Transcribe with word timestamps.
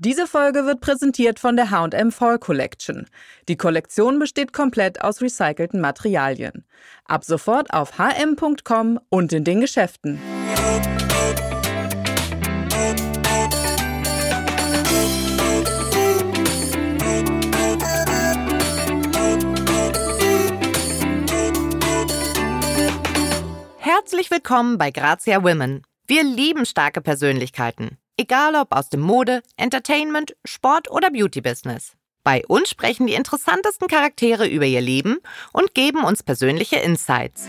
Diese 0.00 0.28
Folge 0.28 0.64
wird 0.64 0.80
präsentiert 0.80 1.40
von 1.40 1.56
der 1.56 1.72
H&M 1.72 2.12
Fall 2.12 2.38
Collection. 2.38 3.06
Die 3.48 3.56
Kollektion 3.56 4.20
besteht 4.20 4.52
komplett 4.52 5.02
aus 5.02 5.20
recycelten 5.20 5.80
Materialien. 5.80 6.64
Ab 7.04 7.24
sofort 7.24 7.72
auf 7.72 7.98
hm.com 7.98 9.00
und 9.08 9.32
in 9.32 9.42
den 9.42 9.60
Geschäften. 9.60 10.20
Herzlich 23.78 24.30
willkommen 24.30 24.78
bei 24.78 24.92
Grazia 24.92 25.42
Women. 25.42 25.82
Wir 26.06 26.22
lieben 26.22 26.66
starke 26.66 27.00
Persönlichkeiten. 27.00 27.98
Egal 28.20 28.56
ob 28.56 28.74
aus 28.74 28.88
dem 28.88 28.98
Mode, 28.98 29.42
Entertainment, 29.56 30.34
Sport 30.44 30.90
oder 30.90 31.08
Beauty-Business. 31.08 31.92
Bei 32.24 32.44
uns 32.48 32.68
sprechen 32.68 33.06
die 33.06 33.14
interessantesten 33.14 33.86
Charaktere 33.86 34.48
über 34.48 34.64
ihr 34.64 34.80
Leben 34.80 35.18
und 35.52 35.72
geben 35.72 36.02
uns 36.02 36.24
persönliche 36.24 36.78
Insights. 36.78 37.46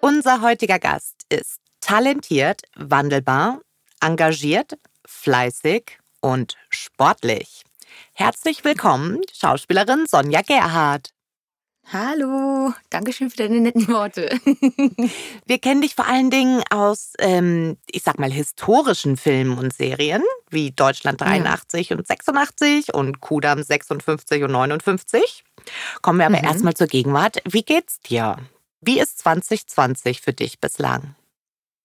Unser 0.00 0.42
heutiger 0.42 0.80
Gast 0.80 1.24
ist 1.28 1.60
talentiert, 1.80 2.62
wandelbar, 2.74 3.60
engagiert, 4.00 4.76
fleißig 5.06 5.98
und 6.20 6.56
sportlich. 6.68 7.62
Herzlich 8.12 8.64
willkommen, 8.64 9.20
Schauspielerin 9.32 10.06
Sonja 10.08 10.42
Gerhardt. 10.42 11.10
Hallo, 11.90 12.72
danke 12.90 13.12
schön 13.12 13.28
für 13.28 13.36
deine 13.36 13.60
netten 13.60 13.88
Worte. 13.88 14.30
Wir 15.46 15.58
kennen 15.58 15.82
dich 15.82 15.94
vor 15.94 16.06
allen 16.06 16.30
Dingen 16.30 16.62
aus, 16.70 17.12
ähm, 17.18 17.76
ich 17.90 18.02
sag 18.02 18.18
mal, 18.18 18.30
historischen 18.30 19.16
Filmen 19.16 19.58
und 19.58 19.74
Serien, 19.74 20.22
wie 20.48 20.70
Deutschland 20.70 21.20
83 21.20 21.90
ja. 21.90 21.96
und 21.96 22.06
86 22.06 22.94
und 22.94 23.20
Kudam 23.20 23.62
56 23.62 24.42
und 24.44 24.52
59. 24.52 25.44
Kommen 26.00 26.18
wir 26.18 26.26
aber 26.26 26.38
mhm. 26.38 26.44
erstmal 26.44 26.74
zur 26.74 26.86
Gegenwart. 26.86 27.42
Wie 27.44 27.62
geht's 27.62 28.00
dir? 28.00 28.36
Wie 28.80 28.98
ist 28.98 29.18
2020 29.18 30.20
für 30.20 30.32
dich 30.32 30.60
bislang? 30.60 31.14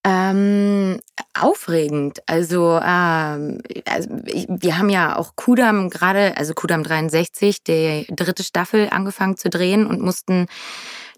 Ähm, 0.10 1.02
aufregend. 1.38 2.22
Also, 2.28 2.80
ähm, 2.82 3.62
also 3.86 4.10
wir 4.10 4.78
haben 4.78 4.88
ja 4.88 5.18
auch 5.18 5.36
Kudam 5.36 5.90
gerade, 5.90 6.38
also 6.38 6.54
Kudam 6.54 6.82
63, 6.82 7.62
die 7.62 8.08
dritte 8.10 8.46
Staffel 8.46 8.88
angefangen 8.90 9.36
zu 9.36 9.50
drehen 9.50 9.86
und 9.86 10.00
mussten 10.00 10.48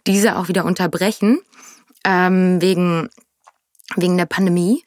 diese 0.07 0.37
auch 0.37 0.47
wieder 0.47 0.65
unterbrechen 0.65 1.39
ähm, 2.03 2.59
wegen 2.63 3.09
wegen 3.95 4.17
der 4.17 4.25
Pandemie. 4.25 4.83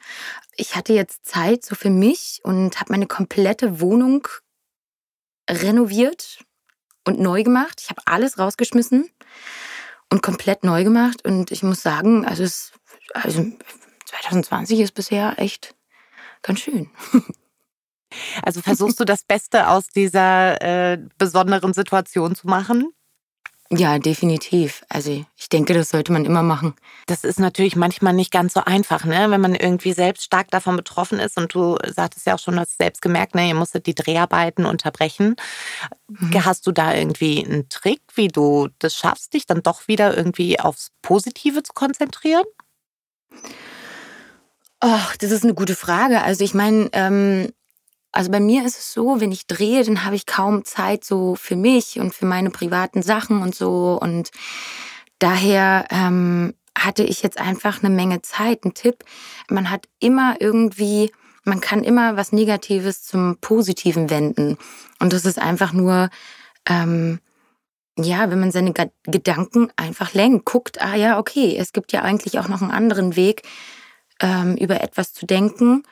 Ich 0.57 0.75
hatte 0.75 0.91
jetzt 0.91 1.25
Zeit 1.25 1.63
so 1.63 1.73
für 1.73 1.89
mich 1.89 2.41
und 2.43 2.81
habe 2.81 2.91
meine 2.91 3.07
komplette 3.07 3.79
Wohnung 3.79 4.27
renoviert 5.49 6.43
und 7.05 7.21
neu 7.21 7.43
gemacht. 7.43 7.79
Ich 7.81 7.89
habe 7.89 8.01
alles 8.03 8.37
rausgeschmissen 8.37 9.09
und 10.11 10.21
komplett 10.21 10.65
neu 10.65 10.83
gemacht 10.83 11.23
und 11.25 11.51
ich 11.51 11.63
muss 11.63 11.81
sagen, 11.81 12.25
also 12.25 12.43
es 12.43 12.73
also 13.13 13.45
2020 14.21 14.79
ist 14.79 14.93
bisher 14.93 15.35
echt 15.37 15.75
ganz 16.41 16.59
schön. 16.59 16.89
Also 18.43 18.61
versuchst 18.61 18.99
du 18.99 19.05
das 19.05 19.23
Beste 19.23 19.69
aus 19.69 19.87
dieser 19.87 20.61
äh, 20.61 20.99
besonderen 21.17 21.73
Situation 21.73 22.35
zu 22.35 22.45
machen? 22.45 22.93
Ja, 23.71 23.97
definitiv. 23.97 24.83
Also 24.89 25.25
ich 25.35 25.49
denke, 25.49 25.73
das 25.73 25.89
sollte 25.89 26.11
man 26.11 26.25
immer 26.25 26.43
machen. 26.43 26.75
Das 27.07 27.23
ist 27.23 27.39
natürlich 27.39 27.75
manchmal 27.75 28.13
nicht 28.13 28.31
ganz 28.31 28.53
so 28.53 28.61
einfach, 28.63 29.05
ne? 29.05 29.31
wenn 29.31 29.41
man 29.41 29.55
irgendwie 29.55 29.93
selbst 29.93 30.25
stark 30.25 30.51
davon 30.51 30.75
betroffen 30.75 31.19
ist. 31.19 31.37
Und 31.37 31.55
du 31.55 31.77
sagtest 31.87 32.27
ja 32.27 32.35
auch 32.35 32.39
schon, 32.39 32.55
du 32.55 32.61
hast 32.61 32.77
selbst 32.77 33.01
gemerkt, 33.01 33.33
ne? 33.33 33.47
ihr 33.47 33.55
musstet 33.55 33.87
die 33.87 33.95
Dreharbeiten 33.95 34.65
unterbrechen. 34.65 35.35
Mhm. 36.07 36.45
Hast 36.45 36.67
du 36.67 36.71
da 36.71 36.93
irgendwie 36.93 37.43
einen 37.43 37.67
Trick, 37.69 38.01
wie 38.13 38.27
du 38.27 38.69
das 38.79 38.95
schaffst, 38.95 39.33
dich 39.33 39.47
dann 39.47 39.63
doch 39.63 39.87
wieder 39.87 40.15
irgendwie 40.15 40.59
aufs 40.59 40.91
Positive 41.01 41.63
zu 41.63 41.73
konzentrieren? 41.73 42.45
Oh, 44.85 44.99
das 45.19 45.31
ist 45.31 45.45
eine 45.45 45.53
gute 45.53 45.77
Frage. 45.77 46.23
Also 46.23 46.43
ich 46.43 46.53
meine, 46.53 46.89
ähm, 46.91 47.53
also 48.11 48.29
bei 48.29 48.41
mir 48.41 48.65
ist 48.65 48.77
es 48.77 48.91
so, 48.91 49.21
wenn 49.21 49.31
ich 49.31 49.47
drehe, 49.47 49.81
dann 49.85 50.03
habe 50.03 50.17
ich 50.17 50.25
kaum 50.25 50.65
Zeit 50.65 51.05
so 51.05 51.35
für 51.35 51.55
mich 51.55 52.01
und 52.01 52.13
für 52.13 52.25
meine 52.25 52.49
privaten 52.49 53.01
Sachen 53.01 53.41
und 53.41 53.55
so. 53.55 53.97
Und 54.01 54.31
daher 55.19 55.85
ähm, 55.89 56.53
hatte 56.77 57.03
ich 57.03 57.23
jetzt 57.23 57.39
einfach 57.39 57.81
eine 57.81 57.95
Menge 57.95 58.23
Zeit. 58.23 58.65
Ein 58.65 58.73
Tipp, 58.73 59.05
man 59.49 59.69
hat 59.69 59.87
immer 60.01 60.35
irgendwie, 60.41 61.13
man 61.45 61.61
kann 61.61 61.85
immer 61.85 62.17
was 62.17 62.33
Negatives 62.33 63.03
zum 63.03 63.37
Positiven 63.39 64.09
wenden. 64.09 64.57
Und 64.99 65.13
das 65.13 65.23
ist 65.23 65.39
einfach 65.39 65.71
nur, 65.71 66.09
ähm, 66.67 67.19
ja, 67.97 68.29
wenn 68.29 68.41
man 68.41 68.51
seine 68.51 68.73
Gedanken 69.03 69.71
einfach 69.77 70.13
lenkt, 70.13 70.43
guckt, 70.43 70.81
ah 70.81 70.95
ja, 70.95 71.19
okay, 71.19 71.55
es 71.57 71.71
gibt 71.71 71.93
ja 71.93 72.01
eigentlich 72.01 72.37
auch 72.39 72.49
noch 72.49 72.61
einen 72.61 72.71
anderen 72.71 73.15
Weg, 73.15 73.43
ähm, 74.19 74.55
über 74.57 74.81
etwas 74.81 75.13
zu 75.13 75.25
denken. 75.25 75.83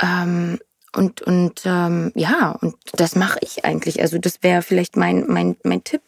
Ähm, 0.00 0.58
und 0.94 1.22
und 1.22 1.62
ähm, 1.64 2.12
ja, 2.14 2.52
und 2.60 2.74
das 2.92 3.14
mache 3.14 3.38
ich 3.42 3.64
eigentlich. 3.64 4.00
Also 4.00 4.18
das 4.18 4.42
wäre 4.42 4.62
vielleicht 4.62 4.96
mein, 4.96 5.26
mein, 5.28 5.56
mein 5.62 5.84
Tipp. 5.84 6.02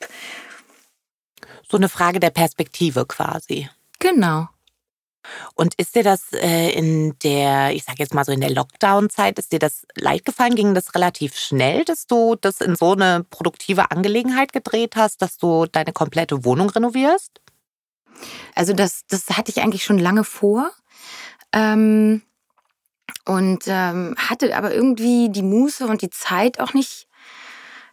So 1.69 1.77
eine 1.77 1.89
Frage 1.89 2.19
der 2.19 2.31
Perspektive 2.31 3.07
quasi. 3.07 3.69
Genau. 3.99 4.49
Und 5.55 5.75
ist 5.75 5.95
dir 5.95 6.03
das 6.03 6.33
äh, 6.33 6.71
in 6.71 7.17
der, 7.23 7.73
ich 7.75 7.85
sage 7.85 7.99
jetzt 7.99 8.15
mal 8.15 8.25
so 8.25 8.33
in 8.33 8.41
der 8.41 8.51
Lockdown-Zeit, 8.51 9.39
ist 9.39 9.53
dir 9.53 9.59
das 9.59 9.87
leicht 9.95 10.25
gefallen? 10.25 10.55
Ging 10.55 10.75
das 10.75 10.95
relativ 10.95 11.37
schnell, 11.37 11.85
dass 11.85 12.07
du 12.07 12.37
das 12.41 12.61
in 12.61 12.75
so 12.75 12.93
eine 12.93 13.25
produktive 13.29 13.91
Angelegenheit 13.91 14.53
gedreht 14.53 14.97
hast, 14.97 15.21
dass 15.23 15.37
du 15.37 15.67
deine 15.67 15.93
komplette 15.93 16.45
Wohnung 16.45 16.71
renovierst? 16.71 17.41
Also 18.55 18.73
das, 18.73 19.03
das 19.09 19.29
hatte 19.31 19.51
ich 19.51 19.61
eigentlich 19.61 19.85
schon 19.85 19.99
lange 19.99 20.25
vor. 20.25 20.71
Ähm, 21.53 22.23
und 23.25 23.65
ähm, 23.67 24.15
hatte 24.17 24.57
aber 24.57 24.75
irgendwie 24.75 25.29
die 25.31 25.43
Muße 25.43 25.87
und 25.87 26.03
die 26.03 26.11
Zeit 26.11 26.61
auch 26.61 26.75
nicht 26.75 27.07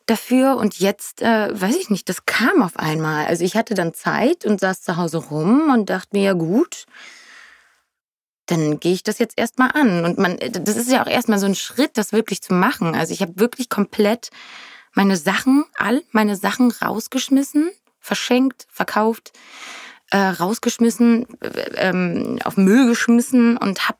dafür. 0.05 0.57
Und 0.57 0.79
jetzt, 0.79 1.21
äh, 1.21 1.49
weiß 1.59 1.75
ich 1.75 1.89
nicht, 1.89 2.09
das 2.09 2.25
kam 2.25 2.61
auf 2.61 2.77
einmal. 2.77 3.25
Also 3.25 3.43
ich 3.43 3.55
hatte 3.55 3.73
dann 3.73 3.93
Zeit 3.93 4.45
und 4.45 4.59
saß 4.59 4.81
zu 4.81 4.97
Hause 4.97 5.17
rum 5.17 5.69
und 5.71 5.89
dachte 5.89 6.09
mir, 6.13 6.23
ja 6.23 6.33
gut, 6.33 6.85
dann 8.47 8.79
gehe 8.79 8.93
ich 8.93 9.03
das 9.03 9.19
jetzt 9.19 9.37
erstmal 9.37 9.71
an. 9.73 10.05
Und 10.05 10.17
man, 10.17 10.37
das 10.37 10.77
ist 10.77 10.89
ja 10.89 11.03
auch 11.03 11.09
erstmal 11.09 11.39
so 11.39 11.45
ein 11.45 11.55
Schritt, 11.55 11.97
das 11.97 12.13
wirklich 12.13 12.41
zu 12.41 12.53
machen. 12.53 12.95
Also 12.95 13.13
ich 13.13 13.21
habe 13.21 13.37
wirklich 13.37 13.69
komplett 13.69 14.29
meine 14.93 15.17
Sachen, 15.17 15.65
all 15.75 16.01
meine 16.11 16.35
Sachen 16.35 16.71
rausgeschmissen, 16.71 17.69
verschenkt, 17.99 18.65
verkauft 18.71 19.33
äh, 20.11 20.17
rausgeschmissen, 20.17 21.25
äh, 21.41 21.47
ähm, 21.75 22.39
auf 22.43 22.57
Müll 22.57 22.87
geschmissen 22.87 23.57
und 23.57 23.87
habe 23.87 23.97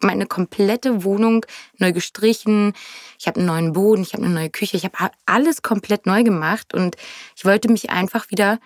meine 0.00 0.26
komplette 0.26 1.04
Wohnung 1.04 1.46
neu 1.78 1.92
gestrichen. 1.92 2.72
Ich 3.18 3.26
habe 3.26 3.38
einen 3.38 3.46
neuen 3.46 3.72
Boden, 3.72 4.02
ich 4.02 4.12
habe 4.12 4.24
eine 4.24 4.34
neue 4.34 4.50
Küche, 4.50 4.76
ich 4.76 4.84
habe 4.84 5.10
alles 5.26 5.62
komplett 5.62 6.06
neu 6.06 6.24
gemacht 6.24 6.74
und 6.74 6.96
ich 7.36 7.44
wollte 7.44 7.70
mich 7.70 7.90
einfach 7.90 8.30
wieder 8.30 8.58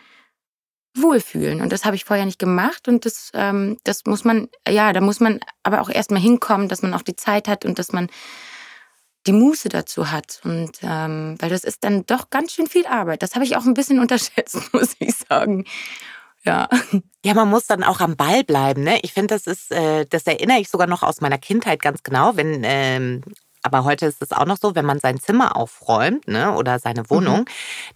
wohlfühlen. 0.94 1.60
Und 1.60 1.72
das 1.72 1.84
habe 1.84 1.96
ich 1.96 2.04
vorher 2.04 2.24
nicht 2.24 2.38
gemacht. 2.38 2.88
Und 2.88 3.04
das, 3.04 3.30
ähm, 3.34 3.78
das 3.84 4.04
muss 4.06 4.24
man, 4.24 4.48
ja, 4.68 4.92
da 4.92 5.00
muss 5.00 5.20
man 5.20 5.40
aber 5.62 5.80
auch 5.80 5.90
erstmal 5.90 6.20
hinkommen, 6.20 6.68
dass 6.68 6.82
man 6.82 6.94
auch 6.94 7.02
die 7.02 7.16
Zeit 7.16 7.48
hat 7.48 7.64
und 7.64 7.78
dass 7.78 7.92
man 7.92 8.08
die 9.26 9.32
Muße 9.32 9.68
dazu 9.68 10.10
hat. 10.10 10.40
Und 10.44 10.78
ähm, 10.82 11.36
weil 11.38 11.50
das 11.50 11.64
ist 11.64 11.84
dann 11.84 12.06
doch 12.06 12.30
ganz 12.30 12.52
schön 12.52 12.66
viel 12.66 12.86
Arbeit. 12.86 13.22
Das 13.22 13.34
habe 13.34 13.44
ich 13.44 13.56
auch 13.56 13.64
ein 13.64 13.74
bisschen 13.74 13.98
unterschätzt, 14.00 14.72
muss 14.72 14.96
ich 14.98 15.14
sagen. 15.16 15.64
Ja. 16.48 16.69
Ja, 17.25 17.34
man 17.34 17.50
muss 17.50 17.66
dann 17.66 17.82
auch 17.82 18.00
am 18.00 18.16
Ball 18.16 18.44
bleiben. 18.44 18.84
Ne? 18.84 19.00
Ich 19.03 19.12
finde, 19.12 19.34
das 19.34 19.47
ist, 19.47 19.72
äh, 19.72 20.06
das 20.06 20.22
erinnere 20.26 20.60
ich 20.60 20.69
sogar 20.69 20.86
noch 20.86 21.03
aus 21.03 21.20
meiner 21.20 21.37
Kindheit 21.37 21.82
ganz 21.82 22.02
genau, 22.02 22.37
wenn 22.37 22.62
ähm, 22.64 23.22
aber 23.62 23.84
heute 23.84 24.06
ist 24.06 24.22
es 24.22 24.32
auch 24.32 24.46
noch 24.46 24.56
so, 24.56 24.75
wenn 24.75 24.87
man 24.87 25.00
sein 25.00 25.20
Zimmer 25.20 25.56
aufräumt 25.56 26.28
ne, 26.28 26.55
oder 26.55 26.78
seine 26.78 27.11
Wohnung, 27.11 27.40
mhm. 27.40 27.44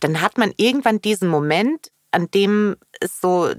dann 0.00 0.20
hat 0.20 0.36
man 0.36 0.52
irgendwann 0.56 1.00
diesen 1.00 1.28
Moment, 1.28 1.92
an 2.10 2.30
dem 2.32 2.76
es 3.00 3.20
so 3.20 3.52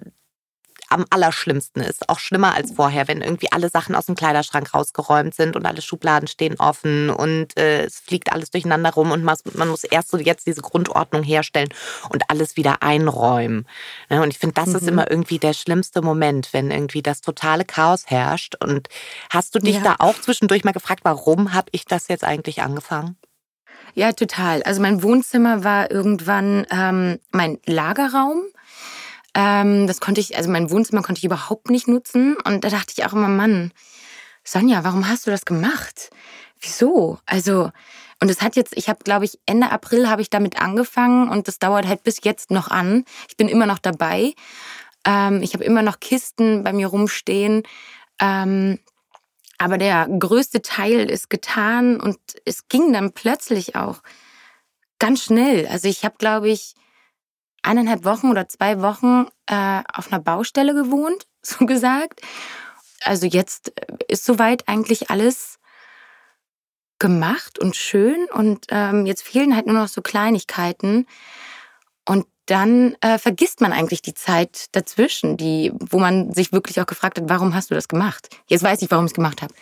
am 0.93 1.05
allerschlimmsten 1.09 1.81
ist. 1.81 2.09
Auch 2.09 2.19
schlimmer 2.19 2.55
als 2.55 2.71
vorher, 2.71 3.07
wenn 3.07 3.21
irgendwie 3.21 3.51
alle 3.51 3.69
Sachen 3.69 3.95
aus 3.95 4.05
dem 4.05 4.15
Kleiderschrank 4.15 4.73
rausgeräumt 4.73 5.35
sind 5.35 5.55
und 5.55 5.65
alle 5.65 5.81
Schubladen 5.81 6.27
stehen 6.27 6.55
offen 6.59 7.09
und 7.09 7.57
äh, 7.57 7.85
es 7.85 7.99
fliegt 7.99 8.31
alles 8.31 8.51
durcheinander 8.51 8.91
rum 8.91 9.11
und 9.11 9.23
man, 9.23 9.37
man, 9.53 9.67
muss 9.67 9.83
erst 9.83 10.09
so 10.09 10.17
jetzt 10.17 10.47
diese 10.47 10.61
Grundordnung 10.61 11.23
herstellen 11.23 11.69
und 12.09 12.29
alles 12.29 12.55
wieder 12.55 12.83
einräumen. 12.83 13.67
Ja, 14.09 14.21
und 14.21 14.31
ich 14.31 14.39
finde, 14.39 14.55
das 14.55 14.69
mhm. 14.69 14.75
ist 14.75 14.87
immer 14.87 15.09
irgendwie 15.09 15.39
der 15.39 15.53
schlimmste 15.53 16.01
Moment, 16.01 16.53
wenn 16.53 16.71
irgendwie 16.71 17.01
das 17.01 17.21
totale 17.21 17.65
Chaos 17.65 18.05
herrscht. 18.07 18.55
Und 18.63 18.87
hast 19.29 19.55
du 19.55 19.59
dich 19.59 19.75
ja. 19.75 19.81
da 19.81 19.95
auch 19.99 20.19
zwischendurch 20.19 20.63
mal 20.63 20.71
gefragt, 20.71 21.01
warum 21.03 21.53
habe 21.53 21.69
ich 21.71 21.85
das 21.85 22.07
jetzt 22.07 22.23
eigentlich 22.23 22.61
angefangen? 22.61 23.17
Ja, 23.95 24.11
total. 24.11 24.63
Also 24.63 24.81
mein 24.81 25.03
Wohnzimmer 25.03 25.63
war 25.63 25.91
irgendwann 25.91 26.65
ähm, 26.71 27.19
mein 27.31 27.59
Lagerraum 27.65 28.41
Ähm, 29.35 29.87
das 29.87 29.99
konnte 29.99 30.21
ich, 30.21 30.37
also 30.37 30.49
mein 30.49 30.69
Wohnzimmer 30.69 31.01
konnte 31.01 31.19
ich 31.19 31.25
überhaupt 31.25 31.69
nicht 31.69 31.87
nutzen. 31.87 32.35
Und 32.43 32.63
da 32.63 32.69
dachte 32.69 32.93
ich 32.95 33.05
auch 33.05 33.13
immer, 33.13 33.27
Mann, 33.27 33.71
Sonja, 34.43 34.83
warum 34.83 35.07
hast 35.07 35.25
du 35.25 35.31
das 35.31 35.45
gemacht? 35.45 36.09
Wieso? 36.59 37.19
Also, 37.25 37.71
und 38.21 38.29
es 38.29 38.41
hat 38.41 38.55
jetzt, 38.55 38.75
ich 38.77 38.89
habe, 38.89 39.03
glaube 39.03 39.25
ich, 39.25 39.39
Ende 39.45 39.71
April 39.71 40.09
habe 40.09 40.21
ich 40.21 40.29
damit 40.29 40.61
angefangen 40.61 41.29
und 41.29 41.47
das 41.47 41.59
dauert 41.59 41.87
halt 41.87 42.03
bis 42.03 42.19
jetzt 42.23 42.51
noch 42.51 42.69
an. 42.69 43.05
Ich 43.27 43.37
bin 43.37 43.49
immer 43.49 43.65
noch 43.65 43.79
dabei. 43.79 44.33
Ähm, 45.05 45.41
ich 45.41 45.53
habe 45.53 45.63
immer 45.63 45.81
noch 45.81 45.99
Kisten 45.99 46.63
bei 46.63 46.73
mir 46.73 46.87
rumstehen. 46.87 47.63
Ähm, 48.19 48.79
aber 49.57 49.77
der 49.77 50.07
größte 50.07 50.61
Teil 50.61 51.09
ist 51.09 51.29
getan 51.29 51.99
und 51.99 52.17
es 52.45 52.67
ging 52.67 52.91
dann 52.93 53.13
plötzlich 53.13 53.75
auch 53.75 54.01
ganz 54.99 55.23
schnell. 55.23 55.67
Also 55.67 55.87
ich 55.87 56.05
habe, 56.05 56.15
glaube 56.17 56.49
ich, 56.49 56.75
eineinhalb 57.63 58.05
Wochen 58.05 58.29
oder 58.29 58.47
zwei 58.47 58.81
Wochen 58.81 59.27
äh, 59.47 59.81
auf 59.91 60.11
einer 60.11 60.21
Baustelle 60.21 60.73
gewohnt, 60.73 61.25
so 61.41 61.65
gesagt. 61.65 62.21
Also 63.03 63.25
jetzt 63.25 63.73
äh, 63.79 63.95
ist 64.07 64.25
soweit 64.25 64.67
eigentlich 64.67 65.09
alles 65.09 65.59
gemacht 66.99 67.59
und 67.59 67.75
schön 67.75 68.27
und 68.31 68.67
ähm, 68.69 69.05
jetzt 69.05 69.23
fehlen 69.23 69.55
halt 69.55 69.65
nur 69.65 69.75
noch 69.75 69.87
so 69.89 70.01
Kleinigkeiten. 70.01 71.05
Und 72.05 72.25
dann 72.45 72.95
äh, 73.01 73.17
vergisst 73.17 73.61
man 73.61 73.73
eigentlich 73.73 74.01
die 74.01 74.13
Zeit 74.13 74.67
dazwischen, 74.73 75.37
die, 75.37 75.71
wo 75.79 75.99
man 75.99 76.33
sich 76.33 76.51
wirklich 76.51 76.79
auch 76.79 76.85
gefragt 76.85 77.19
hat, 77.19 77.29
warum 77.29 77.55
hast 77.55 77.71
du 77.71 77.75
das 77.75 77.87
gemacht? 77.87 78.29
Jetzt 78.47 78.63
weiß 78.63 78.81
ich, 78.81 78.91
warum 78.91 79.05
ich 79.05 79.11
es 79.11 79.15
gemacht 79.15 79.41
habe. 79.41 79.53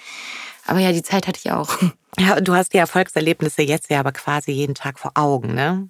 Aber 0.67 0.79
ja, 0.79 0.91
die 0.91 1.03
Zeit 1.03 1.27
hatte 1.27 1.39
ich 1.43 1.51
auch. 1.51 1.77
Ja, 2.19 2.41
du 2.41 2.53
hast 2.53 2.73
die 2.73 2.77
Erfolgserlebnisse 2.77 3.61
jetzt 3.61 3.89
ja 3.89 4.01
aber 4.01 4.11
quasi 4.11 4.51
jeden 4.51 4.75
Tag 4.75 4.99
vor 4.99 5.11
Augen, 5.15 5.53
ne? 5.53 5.89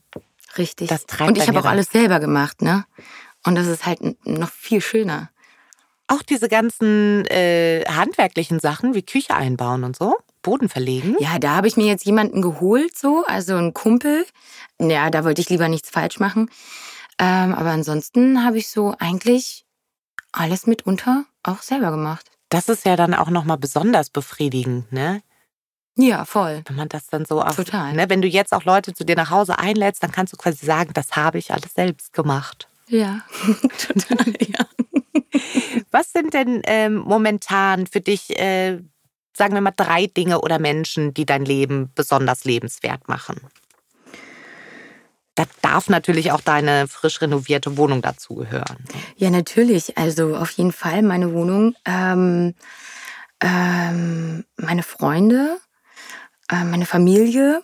Richtig. 0.58 0.90
Das 0.90 1.06
treibt 1.06 1.30
Und 1.30 1.38
ich 1.38 1.48
habe 1.48 1.60
auch 1.60 1.66
alles 1.66 1.90
selber 1.90 2.20
gemacht, 2.20 2.62
ne? 2.62 2.86
Und 3.46 3.56
das 3.56 3.68
ist 3.68 3.86
halt 3.86 4.00
noch 4.26 4.52
viel 4.52 4.82
schöner. 4.82 5.30
Auch 6.08 6.22
diese 6.22 6.50
ganzen 6.50 7.26
äh, 7.28 7.86
handwerklichen 7.86 8.60
Sachen 8.60 8.94
wie 8.94 9.02
Küche 9.02 9.34
einbauen 9.34 9.84
und 9.84 9.96
so? 9.96 10.18
Boden 10.42 10.70
verlegen? 10.70 11.16
Ja, 11.20 11.40
da 11.40 11.56
habe 11.56 11.68
ich 11.68 11.78
mir 11.78 11.86
jetzt 11.86 12.06
jemanden 12.06 12.42
geholt, 12.42 12.98
so, 12.98 13.24
also 13.26 13.56
einen 13.56 13.74
Kumpel. 13.74 14.26
Ja, 14.80 15.10
da 15.10 15.24
wollte 15.24 15.42
ich 15.42 15.50
lieber 15.50 15.70
nichts 15.70 15.90
falsch 15.90 16.20
machen. 16.20 16.50
Ähm, 17.20 17.54
aber 17.54 17.70
ansonsten 17.70 18.44
habe 18.44 18.58
ich 18.58 18.70
so 18.70 18.96
eigentlich 19.00 19.66
alles 20.32 20.68
mitunter 20.68 21.26
auch 21.44 21.62
selber 21.62 21.92
gemacht. 21.92 22.32
Das 22.50 22.68
ist 22.68 22.86
ja 22.86 22.96
dann 22.96 23.14
auch 23.14 23.30
nochmal 23.30 23.58
besonders 23.58 24.10
befriedigend, 24.10 24.92
ne? 24.92 25.22
Ja, 26.02 26.26
voll. 26.26 26.64
Wenn 26.68 26.76
man 26.76 26.90
das 26.90 27.08
dann 27.08 27.26
so 27.26 27.42
auch. 27.42 27.56
Total. 27.56 27.94
Ne, 27.94 28.10
wenn 28.10 28.22
du 28.22 28.28
jetzt 28.28 28.54
auch 28.54 28.64
Leute 28.64 28.94
zu 28.94 29.06
dir 29.06 29.16
nach 29.16 29.30
Hause 29.30 29.60
einlädst, 29.60 30.02
dann 30.04 30.12
kannst 30.12 30.34
du 30.34 30.38
quasi 30.38 30.66
sagen, 30.66 30.92
das 30.94 31.16
habe 31.16 31.38
ich 31.38 31.54
alles 31.54 31.74
selbst 31.74 32.14
gemacht. 32.14 32.68
Ja, 32.88 33.22
total, 33.78 34.34
ja. 34.40 34.66
Was 35.92 36.12
sind 36.12 36.34
denn 36.34 36.62
ähm, 36.66 36.96
momentan 36.96 37.88
für 37.88 38.02
dich 38.02 38.38
äh, 38.40 38.80
sagen 39.34 39.54
wir 39.54 39.62
mal, 39.62 39.72
drei 39.72 40.08
Dinge 40.08 40.42
oder 40.42 40.60
Menschen, 40.60 41.14
die 41.14 41.26
dein 41.26 41.46
Leben 41.46 41.92
besonders 41.96 42.44
lebenswert 42.44 43.08
machen. 43.08 43.40
Da 45.36 45.46
darf 45.62 45.90
natürlich 45.90 46.32
auch 46.32 46.42
deine 46.42 46.88
frisch 46.88 47.22
renovierte 47.22 47.78
Wohnung 47.78 48.02
dazugehören. 48.02 48.78
Ja, 49.16 49.30
natürlich. 49.30 49.98
Also 49.98 50.36
auf 50.36 50.52
jeden 50.52 50.74
Fall 50.74 51.02
meine 51.02 51.34
Wohnung, 51.34 51.74
ähm, 51.86 52.54
ähm, 53.40 54.44
meine 54.58 54.84
Freunde, 54.84 55.58
äh, 56.52 56.64
meine 56.64 56.86
Familie, 56.86 57.64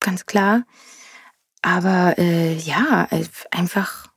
ganz 0.00 0.26
klar. 0.26 0.64
Aber 1.62 2.18
äh, 2.18 2.54
ja, 2.54 3.08
einfach 3.50 4.08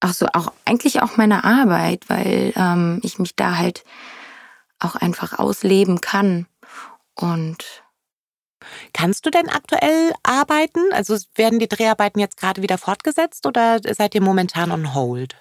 auch 0.00 0.12
so, 0.12 0.26
auch 0.32 0.52
eigentlich 0.64 1.00
auch 1.00 1.16
meine 1.16 1.44
Arbeit, 1.44 2.08
weil 2.08 2.52
ähm, 2.56 3.00
ich 3.02 3.18
mich 3.18 3.36
da 3.36 3.56
halt 3.56 3.84
auch 4.78 4.96
einfach 4.96 5.38
ausleben 5.38 6.00
kann. 6.00 6.46
Und 7.14 7.84
Kannst 8.92 9.26
du 9.26 9.30
denn 9.30 9.48
aktuell 9.48 10.12
arbeiten? 10.22 10.80
Also 10.92 11.18
werden 11.34 11.58
die 11.58 11.68
Dreharbeiten 11.68 12.18
jetzt 12.18 12.36
gerade 12.38 12.62
wieder 12.62 12.78
fortgesetzt 12.78 13.46
oder 13.46 13.78
seid 13.82 14.14
ihr 14.14 14.22
momentan 14.22 14.70
on 14.70 14.94
hold? 14.94 15.36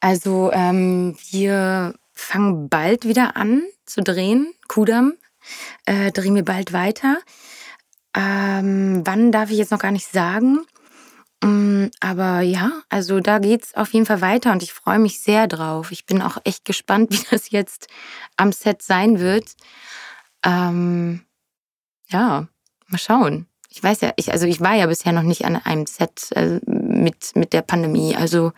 Also 0.00 0.50
ähm, 0.52 1.16
wir 1.30 1.94
fangen 2.12 2.68
bald 2.68 3.06
wieder 3.06 3.36
an 3.36 3.62
zu 3.84 4.02
drehen. 4.02 4.52
Kudam 4.68 5.14
äh, 5.86 6.10
drehen 6.12 6.34
wir 6.34 6.44
bald 6.44 6.72
weiter. 6.72 7.18
Ähm, 8.14 9.02
wann 9.04 9.32
darf 9.32 9.50
ich 9.50 9.58
jetzt 9.58 9.70
noch 9.70 9.78
gar 9.78 9.92
nicht 9.92 10.10
sagen. 10.10 10.60
Mm, 11.42 11.86
aber 12.00 12.40
ja, 12.40 12.82
also 12.88 13.20
da 13.20 13.38
geht's 13.38 13.74
auf 13.74 13.92
jeden 13.92 14.06
Fall 14.06 14.20
weiter 14.20 14.52
und 14.52 14.62
ich 14.62 14.72
freue 14.72 14.98
mich 14.98 15.20
sehr 15.20 15.46
drauf. 15.46 15.90
Ich 15.90 16.06
bin 16.06 16.20
auch 16.20 16.38
echt 16.44 16.64
gespannt, 16.64 17.10
wie 17.12 17.24
das 17.30 17.50
jetzt 17.50 17.88
am 18.36 18.52
Set 18.52 18.82
sein 18.82 19.20
wird. 19.20 19.54
Ähm, 20.44 21.22
ja, 22.08 22.48
mal 22.88 22.98
schauen. 22.98 23.46
Ich 23.68 23.82
weiß 23.82 24.00
ja, 24.00 24.12
ich, 24.16 24.32
also 24.32 24.46
ich 24.46 24.60
war 24.60 24.74
ja 24.74 24.86
bisher 24.86 25.12
noch 25.12 25.22
nicht 25.22 25.44
an 25.44 25.56
einem 25.56 25.86
Set 25.86 26.32
äh, 26.32 26.60
mit, 26.66 27.36
mit 27.36 27.52
der 27.52 27.62
Pandemie. 27.62 28.16
Also 28.16 28.52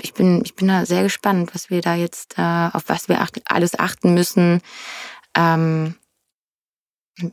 ich 0.00 0.14
bin, 0.14 0.42
ich 0.44 0.54
bin 0.54 0.68
da 0.68 0.86
sehr 0.86 1.02
gespannt, 1.02 1.54
was 1.54 1.70
wir 1.70 1.82
da 1.82 1.94
jetzt, 1.94 2.38
äh, 2.38 2.70
auf 2.72 2.84
was 2.88 3.08
wir 3.08 3.20
acht, 3.20 3.40
alles 3.44 3.78
achten 3.78 4.14
müssen. 4.14 4.62
Ähm, 5.38 5.94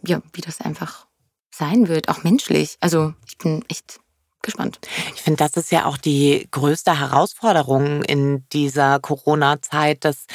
ja, 0.05 0.21
wie 0.33 0.41
das 0.41 0.61
einfach 0.61 1.07
sein 1.51 1.87
wird, 1.87 2.09
auch 2.09 2.23
menschlich. 2.23 2.77
Also 2.79 3.13
ich 3.27 3.37
bin 3.37 3.63
echt 3.67 3.99
gespannt. 4.41 4.79
Ich 5.15 5.21
finde, 5.23 5.37
das 5.37 5.53
ist 5.53 5.71
ja 5.71 5.85
auch 5.85 5.97
die 5.97 6.47
größte 6.51 6.99
Herausforderung 6.99 8.03
in 8.03 8.47
dieser 8.49 8.99
Corona-Zeit, 8.99 10.05
dass 10.05 10.27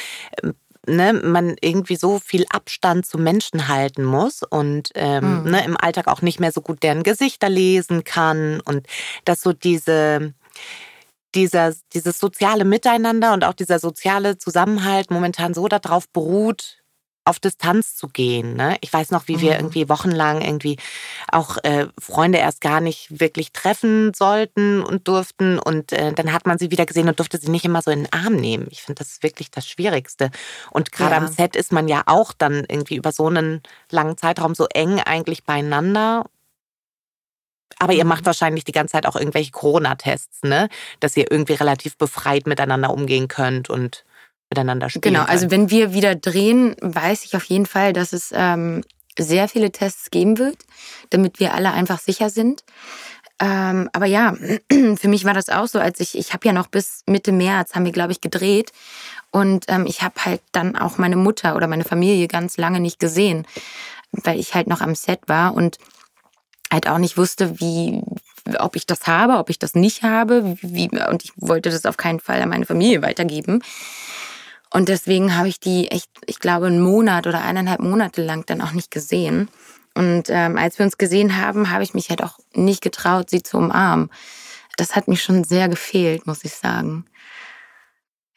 ähm, 0.43 0.53
ne, 0.85 1.13
man 1.13 1.55
irgendwie 1.61 1.95
so 1.95 2.19
viel 2.19 2.45
Abstand 2.49 3.05
zu 3.05 3.17
Menschen 3.17 3.69
halten 3.69 4.03
muss 4.03 4.43
und 4.43 4.89
ähm, 4.95 5.43
mhm. 5.43 5.51
ne, 5.51 5.65
im 5.65 5.77
Alltag 5.77 6.07
auch 6.07 6.21
nicht 6.21 6.39
mehr 6.39 6.51
so 6.51 6.61
gut 6.61 6.83
deren 6.83 7.03
Gesichter 7.03 7.47
lesen 7.49 8.03
kann 8.03 8.59
und 8.61 8.85
dass 9.23 9.41
so 9.41 9.53
diese 9.53 10.33
dieser, 11.33 11.73
dieses 11.93 12.19
soziale 12.19 12.65
Miteinander 12.65 13.31
und 13.31 13.45
auch 13.45 13.53
dieser 13.53 13.79
soziale 13.79 14.37
Zusammenhalt 14.37 15.11
momentan 15.11 15.53
so 15.53 15.69
darauf 15.69 16.09
beruht, 16.09 16.80
auf 17.23 17.39
Distanz 17.39 17.95
zu 17.95 18.07
gehen. 18.07 18.55
Ne? 18.55 18.77
Ich 18.81 18.91
weiß 18.91 19.11
noch, 19.11 19.27
wie 19.27 19.41
wir 19.41 19.53
mhm. 19.53 19.59
irgendwie 19.59 19.89
wochenlang 19.89 20.41
irgendwie 20.41 20.77
auch 21.31 21.57
äh, 21.63 21.87
Freunde 21.99 22.39
erst 22.39 22.61
gar 22.61 22.81
nicht 22.81 23.19
wirklich 23.19 23.51
treffen 23.51 24.13
sollten 24.13 24.81
und 24.81 25.07
durften. 25.07 25.59
Und 25.59 25.91
äh, 25.91 26.13
dann 26.13 26.33
hat 26.33 26.47
man 26.47 26.57
sie 26.57 26.71
wieder 26.71 26.85
gesehen 26.85 27.07
und 27.07 27.19
durfte 27.19 27.37
sie 27.37 27.51
nicht 27.51 27.65
immer 27.65 27.81
so 27.81 27.91
in 27.91 28.03
den 28.03 28.13
Arm 28.13 28.35
nehmen. 28.35 28.67
Ich 28.71 28.81
finde, 28.81 28.99
das 28.99 29.09
ist 29.09 29.23
wirklich 29.23 29.51
das 29.51 29.67
Schwierigste. 29.67 30.31
Und 30.71 30.91
gerade 30.91 31.11
ja. 31.11 31.17
am 31.17 31.27
Set 31.27 31.55
ist 31.55 31.71
man 31.71 31.87
ja 31.87 32.03
auch 32.07 32.33
dann 32.33 32.65
irgendwie 32.67 32.95
über 32.95 33.11
so 33.11 33.27
einen 33.27 33.61
langen 33.91 34.17
Zeitraum 34.17 34.55
so 34.55 34.65
eng 34.73 34.99
eigentlich 34.99 35.43
beieinander. 35.43 36.25
Aber 37.77 37.93
ihr 37.93 38.05
macht 38.05 38.21
mhm. 38.21 38.27
wahrscheinlich 38.27 38.63
die 38.63 38.71
ganze 38.71 38.93
Zeit 38.93 39.05
auch 39.05 39.15
irgendwelche 39.15 39.51
Corona-Tests, 39.51 40.43
ne? 40.43 40.69
Dass 40.99 41.15
ihr 41.17 41.31
irgendwie 41.31 41.53
relativ 41.53 41.97
befreit 41.97 42.47
miteinander 42.47 42.91
umgehen 42.91 43.27
könnt 43.27 43.69
und 43.69 44.05
miteinander 44.51 44.89
spielen 44.89 45.13
Genau, 45.13 45.25
also 45.25 45.49
wenn 45.49 45.71
wir 45.71 45.93
wieder 45.93 46.13
drehen, 46.13 46.75
weiß 46.81 47.25
ich 47.25 47.35
auf 47.35 47.45
jeden 47.45 47.65
Fall, 47.65 47.93
dass 47.93 48.13
es 48.13 48.31
ähm, 48.33 48.83
sehr 49.17 49.47
viele 49.47 49.71
Tests 49.71 50.11
geben 50.11 50.37
wird, 50.37 50.57
damit 51.09 51.39
wir 51.39 51.53
alle 51.53 51.71
einfach 51.71 51.99
sicher 51.99 52.29
sind. 52.29 52.63
Ähm, 53.39 53.89
aber 53.93 54.05
ja, 54.05 54.35
für 54.69 55.07
mich 55.07 55.25
war 55.25 55.33
das 55.33 55.49
auch 55.49 55.67
so, 55.67 55.79
als 55.79 55.99
ich, 55.99 56.17
ich 56.17 56.33
habe 56.33 56.45
ja 56.45 56.53
noch 56.53 56.67
bis 56.67 57.03
Mitte 57.07 57.31
März, 57.31 57.73
haben 57.73 57.85
wir, 57.85 57.91
glaube 57.91 58.11
ich, 58.11 58.21
gedreht. 58.21 58.71
Und 59.31 59.65
ähm, 59.69 59.85
ich 59.87 60.01
habe 60.03 60.13
halt 60.23 60.41
dann 60.51 60.75
auch 60.75 60.97
meine 60.97 61.15
Mutter 61.15 61.55
oder 61.55 61.67
meine 61.67 61.85
Familie 61.85 62.27
ganz 62.27 62.57
lange 62.57 62.79
nicht 62.79 62.99
gesehen, 62.99 63.47
weil 64.11 64.39
ich 64.39 64.53
halt 64.53 64.67
noch 64.67 64.81
am 64.81 64.93
Set 64.93 65.21
war 65.27 65.55
und 65.55 65.77
halt 66.71 66.87
auch 66.87 66.97
nicht 66.97 67.17
wusste, 67.17 67.59
wie, 67.59 68.03
ob 68.59 68.75
ich 68.75 68.85
das 68.85 69.07
habe, 69.07 69.37
ob 69.37 69.49
ich 69.49 69.57
das 69.57 69.73
nicht 69.73 70.03
habe. 70.03 70.57
Wie, 70.61 70.89
und 71.09 71.23
ich 71.23 71.31
wollte 71.37 71.69
das 71.69 71.85
auf 71.85 71.97
keinen 71.97 72.19
Fall 72.19 72.41
an 72.41 72.49
meine 72.49 72.65
Familie 72.65 73.01
weitergeben. 73.01 73.63
Und 74.73 74.87
deswegen 74.89 75.35
habe 75.35 75.49
ich 75.49 75.59
die 75.59 75.89
echt, 75.91 76.09
ich 76.25 76.39
glaube, 76.39 76.67
einen 76.67 76.81
Monat 76.81 77.27
oder 77.27 77.41
eineinhalb 77.41 77.81
Monate 77.81 78.23
lang 78.23 78.45
dann 78.45 78.61
auch 78.61 78.71
nicht 78.71 78.89
gesehen. 78.89 79.49
Und 79.93 80.29
ähm, 80.29 80.57
als 80.57 80.79
wir 80.79 80.85
uns 80.85 80.97
gesehen 80.97 81.37
haben, 81.37 81.69
habe 81.71 81.83
ich 81.83 81.93
mich 81.93 82.09
halt 82.09 82.23
auch 82.23 82.39
nicht 82.53 82.81
getraut, 82.81 83.29
sie 83.29 83.43
zu 83.43 83.57
umarmen. 83.57 84.09
Das 84.77 84.95
hat 84.95 85.09
mich 85.09 85.21
schon 85.21 85.43
sehr 85.43 85.67
gefehlt, 85.67 86.25
muss 86.25 86.45
ich 86.45 86.53
sagen. 86.53 87.05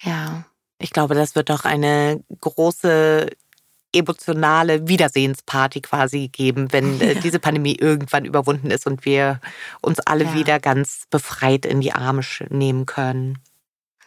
Ja. 0.02 0.44
Ich 0.78 0.90
glaube, 0.90 1.14
das 1.14 1.36
wird 1.36 1.50
doch 1.50 1.64
eine 1.64 2.22
große 2.40 3.30
emotionale 3.94 4.88
Wiedersehensparty 4.88 5.80
quasi 5.80 6.28
geben, 6.28 6.72
wenn 6.72 7.00
äh, 7.00 7.14
ja. 7.14 7.20
diese 7.22 7.38
Pandemie 7.38 7.76
irgendwann 7.76 8.24
überwunden 8.24 8.72
ist 8.72 8.88
und 8.88 9.04
wir 9.04 9.40
uns 9.80 10.00
alle 10.00 10.24
ja. 10.24 10.34
wieder 10.34 10.58
ganz 10.58 11.04
befreit 11.10 11.64
in 11.64 11.80
die 11.80 11.92
Arme 11.92 12.22
nehmen 12.48 12.86
können. 12.86 13.38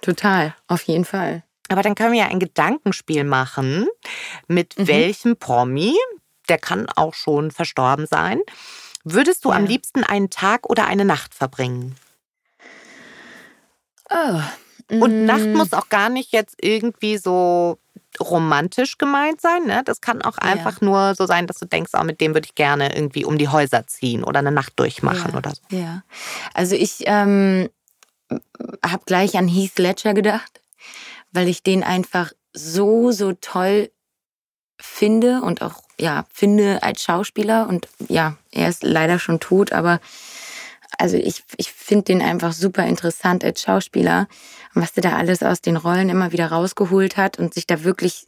Total, 0.01 0.53
auf 0.67 0.83
jeden 0.83 1.05
Fall. 1.05 1.43
Aber 1.69 1.81
dann 1.81 1.95
können 1.95 2.13
wir 2.13 2.19
ja 2.19 2.27
ein 2.27 2.39
Gedankenspiel 2.39 3.23
machen, 3.23 3.87
mit 4.47 4.77
mhm. 4.77 4.87
welchem 4.87 5.37
Promi, 5.37 5.95
der 6.49 6.57
kann 6.57 6.87
auch 6.95 7.13
schon 7.13 7.51
verstorben 7.51 8.07
sein, 8.07 8.39
würdest 9.03 9.45
du 9.45 9.49
ja. 9.49 9.55
am 9.55 9.65
liebsten 9.65 10.03
einen 10.03 10.29
Tag 10.29 10.69
oder 10.69 10.85
eine 10.85 11.05
Nacht 11.05 11.33
verbringen? 11.33 11.95
Oh. 14.09 14.41
Und 14.89 15.25
Nacht 15.25 15.45
mm. 15.45 15.53
muss 15.53 15.73
auch 15.73 15.89
gar 15.89 16.07
nicht 16.07 16.31
jetzt 16.31 16.55
irgendwie 16.61 17.17
so 17.17 17.77
romantisch 18.19 18.97
gemeint 18.97 19.41
sein. 19.41 19.65
Ne? 19.65 19.81
Das 19.85 20.01
kann 20.01 20.21
auch 20.21 20.37
einfach 20.37 20.81
ja. 20.81 20.87
nur 20.87 21.15
so 21.15 21.25
sein, 21.25 21.45
dass 21.47 21.57
du 21.59 21.65
denkst, 21.65 21.91
oh, 21.93 22.03
mit 22.03 22.21
dem 22.21 22.33
würde 22.33 22.45
ich 22.45 22.55
gerne 22.55 22.95
irgendwie 22.95 23.25
um 23.25 23.37
die 23.37 23.49
Häuser 23.49 23.85
ziehen 23.87 24.23
oder 24.23 24.39
eine 24.39 24.51
Nacht 24.51 24.73
durchmachen 24.79 25.31
ja. 25.31 25.37
oder 25.37 25.51
so. 25.51 25.75
Ja. 25.75 26.03
Also 26.53 26.75
ich 26.75 27.03
ähm, 27.05 27.69
habe 28.85 29.03
gleich 29.05 29.37
an 29.37 29.47
Heath 29.47 29.77
Ledger 29.77 30.13
gedacht, 30.13 30.61
weil 31.31 31.47
ich 31.47 31.63
den 31.63 31.83
einfach 31.83 32.31
so, 32.53 33.11
so 33.11 33.33
toll 33.33 33.91
finde 34.79 35.41
und 35.41 35.61
auch 35.61 35.83
ja 35.99 36.25
finde 36.31 36.83
als 36.83 37.01
Schauspieler 37.01 37.67
und 37.67 37.87
ja, 38.07 38.37
er 38.51 38.69
ist 38.69 38.83
leider 38.83 39.19
schon 39.19 39.39
tot, 39.39 39.71
aber 39.71 39.99
also 40.97 41.17
ich, 41.17 41.43
ich 41.57 41.71
finde 41.71 42.05
den 42.05 42.21
einfach 42.21 42.53
super 42.53 42.85
interessant 42.85 43.43
als 43.43 43.61
Schauspieler 43.61 44.27
und 44.73 44.81
was 44.81 44.93
der 44.93 45.03
da 45.03 45.15
alles 45.15 45.43
aus 45.43 45.61
den 45.61 45.77
Rollen 45.77 46.09
immer 46.09 46.31
wieder 46.31 46.47
rausgeholt 46.47 47.17
hat 47.17 47.39
und 47.39 47.53
sich 47.53 47.67
da 47.67 47.83
wirklich 47.83 48.27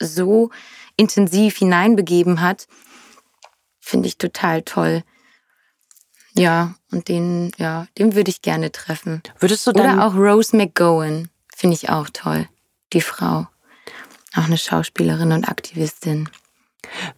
so 0.00 0.50
intensiv 0.96 1.56
hineinbegeben 1.56 2.40
hat, 2.40 2.66
finde 3.80 4.08
ich 4.08 4.18
total 4.18 4.62
toll. 4.62 5.02
Ja, 6.34 6.74
und 6.92 7.08
den, 7.08 7.52
ja, 7.56 7.86
den 7.96 8.14
würde 8.14 8.30
ich 8.30 8.42
gerne 8.42 8.70
treffen. 8.70 9.22
Würdest 9.38 9.66
du 9.66 9.72
dann 9.72 9.98
Oder 9.98 10.06
auch 10.06 10.14
Rose 10.14 10.54
McGowan, 10.54 11.30
finde 11.56 11.74
ich 11.74 11.88
auch 11.88 12.10
toll, 12.12 12.46
die 12.92 13.00
Frau. 13.00 13.46
Auch 14.34 14.44
eine 14.44 14.58
Schauspielerin 14.58 15.32
und 15.32 15.48
Aktivistin. 15.48 16.28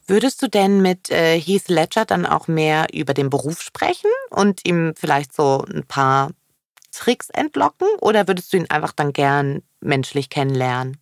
Würdest 0.06 0.40
du 0.40 0.48
denn 0.48 0.80
mit 0.80 1.10
äh, 1.10 1.38
Heath 1.38 1.68
Ledger 1.68 2.04
dann 2.04 2.24
auch 2.24 2.46
mehr 2.46 2.86
über 2.94 3.12
den 3.14 3.30
Beruf 3.30 3.60
sprechen 3.60 4.10
und 4.30 4.60
ihm 4.64 4.94
vielleicht 4.96 5.34
so 5.34 5.64
ein 5.68 5.84
paar 5.84 6.30
Tricks 6.92 7.30
entlocken 7.30 7.88
oder 8.00 8.28
würdest 8.28 8.52
du 8.52 8.58
ihn 8.58 8.70
einfach 8.70 8.92
dann 8.92 9.12
gern 9.12 9.62
menschlich 9.80 10.30
kennenlernen? 10.30 10.98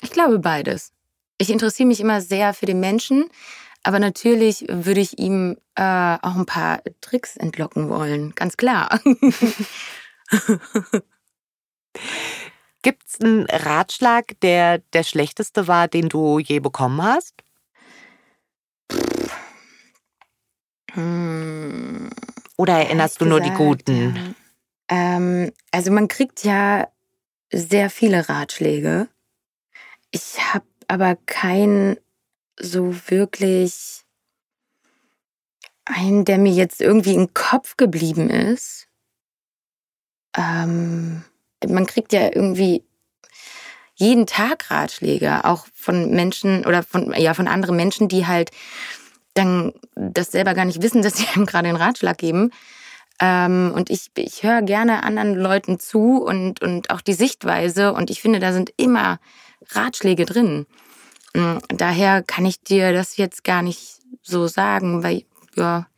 Ich 0.00 0.10
glaube 0.10 0.38
beides. 0.38 0.92
Ich 1.38 1.50
interessiere 1.50 1.88
mich 1.88 1.98
immer 2.00 2.20
sehr 2.20 2.54
für 2.54 2.66
den 2.66 2.78
Menschen, 2.78 3.28
aber 3.82 3.98
natürlich 3.98 4.64
würde 4.68 5.00
ich 5.00 5.18
ihm 5.18 5.56
äh, 5.74 5.82
auch 6.22 6.36
ein 6.36 6.46
paar 6.46 6.82
Tricks 7.00 7.36
entlocken 7.36 7.88
wollen, 7.88 8.32
ganz 8.36 8.56
klar. 8.56 9.00
Gibt 12.82 13.04
es 13.06 13.20
einen 13.20 13.46
Ratschlag, 13.46 14.38
der 14.40 14.78
der 14.78 15.02
schlechteste 15.02 15.66
war, 15.66 15.88
den 15.88 16.08
du 16.08 16.38
je 16.38 16.60
bekommen 16.60 17.02
hast? 17.02 17.34
Hm. 20.92 22.10
Oder 22.56 22.74
erinnerst 22.74 23.20
du 23.20 23.24
nur 23.24 23.40
die 23.40 23.50
guten? 23.50 24.16
Ja. 24.16 25.16
Ähm, 25.16 25.52
also 25.70 25.90
man 25.90 26.08
kriegt 26.08 26.44
ja 26.44 26.88
sehr 27.52 27.90
viele 27.90 28.28
Ratschläge. 28.28 29.08
Ich 30.10 30.38
habe 30.52 30.66
aber 30.88 31.16
keinen 31.26 31.98
so 32.58 32.94
wirklich 33.08 34.02
einen, 35.84 36.24
der 36.24 36.38
mir 36.38 36.52
jetzt 36.52 36.80
irgendwie 36.80 37.14
im 37.14 37.32
Kopf 37.34 37.76
geblieben 37.76 38.30
ist. 38.30 38.88
Ähm, 40.36 41.24
man 41.66 41.86
kriegt 41.86 42.12
ja 42.12 42.24
irgendwie 42.34 42.84
jeden 43.94 44.26
Tag 44.26 44.70
Ratschläge, 44.70 45.44
auch 45.44 45.66
von 45.74 46.10
Menschen 46.10 46.64
oder 46.64 46.82
von, 46.82 47.12
ja, 47.16 47.34
von 47.34 47.48
anderen 47.48 47.76
Menschen, 47.76 48.08
die 48.08 48.26
halt 48.26 48.50
dann 49.34 49.72
das 49.94 50.30
selber 50.30 50.54
gar 50.54 50.64
nicht 50.64 50.82
wissen, 50.82 51.02
dass 51.02 51.16
sie 51.16 51.26
einem 51.34 51.46
gerade 51.46 51.68
einen 51.68 51.76
Ratschlag 51.76 52.18
geben. 52.18 52.50
Ähm, 53.20 53.72
und 53.74 53.90
ich, 53.90 54.10
ich 54.16 54.44
höre 54.44 54.62
gerne 54.62 55.02
anderen 55.02 55.34
Leuten 55.34 55.80
zu 55.80 56.22
und, 56.22 56.62
und 56.62 56.90
auch 56.90 57.00
die 57.00 57.14
Sichtweise. 57.14 57.92
Und 57.92 58.10
ich 58.10 58.22
finde, 58.22 58.38
da 58.38 58.52
sind 58.52 58.72
immer 58.76 59.18
Ratschläge 59.70 60.24
drin. 60.24 60.66
Mm, 61.34 61.58
daher 61.68 62.22
kann 62.22 62.46
ich 62.46 62.62
dir 62.62 62.92
das 62.92 63.16
jetzt 63.16 63.42
gar 63.42 63.62
nicht 63.62 63.98
so 64.22 64.46
sagen, 64.46 65.02
weil, 65.02 65.24
ja. 65.56 65.88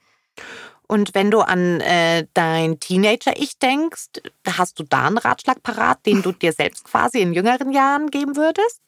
Und 0.91 1.15
wenn 1.15 1.31
du 1.31 1.39
an 1.39 1.81
äh, 1.83 2.27
dein 2.35 2.81
Teenager-Ich 2.81 3.61
denkst, 3.61 4.23
hast 4.45 4.77
du 4.81 4.83
da 4.83 5.07
einen 5.07 5.19
Ratschlag 5.19 5.63
parat, 5.63 6.05
den 6.05 6.21
du 6.21 6.33
dir 6.33 6.53
selbst 6.53 6.83
quasi 6.83 7.21
in 7.21 7.33
jüngeren 7.33 7.71
Jahren 7.71 8.09
geben 8.09 8.35
würdest? 8.35 8.81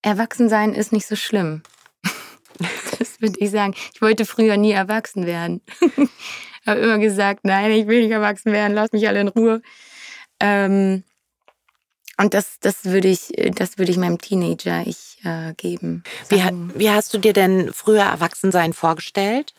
Erwachsensein 0.00 0.72
ist 0.72 0.92
nicht 0.92 1.06
so 1.06 1.16
schlimm. 1.16 1.62
Das 2.98 3.20
würde 3.20 3.38
ich 3.38 3.50
sagen. 3.50 3.74
Ich 3.94 4.02
wollte 4.02 4.24
früher 4.24 4.56
nie 4.56 4.72
erwachsen 4.72 5.26
werden. 5.26 5.60
habe 6.66 6.80
immer 6.80 6.98
gesagt, 6.98 7.40
nein, 7.42 7.72
ich 7.72 7.86
will 7.88 8.02
nicht 8.02 8.12
erwachsen 8.12 8.52
werden, 8.52 8.74
lass 8.74 8.92
mich 8.92 9.08
alle 9.08 9.20
in 9.20 9.28
Ruhe. 9.28 9.62
Ähm, 10.40 11.02
und 12.18 12.34
das, 12.34 12.58
das 12.60 12.84
würde 12.84 13.08
ich, 13.08 13.32
das 13.54 13.78
würde 13.78 13.90
ich 13.92 13.98
meinem 13.98 14.18
Teenager 14.18 14.84
ich 14.86 15.18
äh, 15.24 15.54
geben. 15.54 16.04
Wie, 16.28 16.42
wie 16.74 16.90
hast 16.90 17.14
du 17.14 17.18
dir 17.18 17.32
denn 17.32 17.72
früher 17.72 18.02
Erwachsensein 18.02 18.72
vorgestellt? 18.72 19.54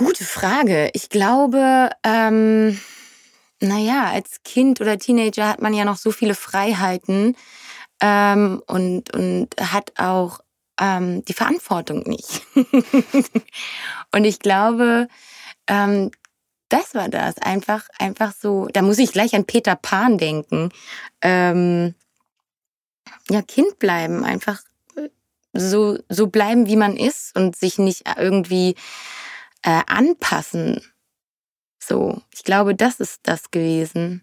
Gute 0.00 0.24
Frage. 0.24 0.88
Ich 0.94 1.10
glaube, 1.10 1.90
ähm, 2.04 2.80
naja, 3.60 4.10
als 4.10 4.42
Kind 4.44 4.80
oder 4.80 4.98
Teenager 4.98 5.46
hat 5.46 5.60
man 5.60 5.74
ja 5.74 5.84
noch 5.84 5.98
so 5.98 6.10
viele 6.10 6.34
Freiheiten 6.34 7.36
ähm, 8.00 8.62
und, 8.66 9.14
und 9.14 9.48
hat 9.60 9.92
auch 9.98 10.40
ähm, 10.80 11.22
die 11.26 11.34
Verantwortung 11.34 12.04
nicht. 12.04 12.40
und 14.12 14.24
ich 14.24 14.38
glaube, 14.38 15.06
ähm, 15.66 16.10
das 16.70 16.94
war 16.94 17.10
das. 17.10 17.36
Einfach, 17.36 17.86
einfach 17.98 18.32
so, 18.32 18.68
da 18.72 18.80
muss 18.80 18.96
ich 18.96 19.12
gleich 19.12 19.34
an 19.34 19.44
Peter 19.44 19.76
Pan 19.76 20.16
denken. 20.16 20.70
Ähm, 21.20 21.94
ja, 23.28 23.42
Kind 23.42 23.78
bleiben, 23.78 24.24
einfach 24.24 24.62
so, 25.52 25.98
so 26.08 26.28
bleiben, 26.28 26.68
wie 26.68 26.76
man 26.76 26.96
ist 26.96 27.36
und 27.36 27.54
sich 27.54 27.76
nicht 27.76 28.04
irgendwie 28.16 28.76
äh, 29.62 29.82
anpassen. 29.86 30.80
So, 31.82 32.20
ich 32.32 32.44
glaube, 32.44 32.74
das 32.74 33.00
ist 33.00 33.20
das 33.24 33.50
gewesen. 33.50 34.22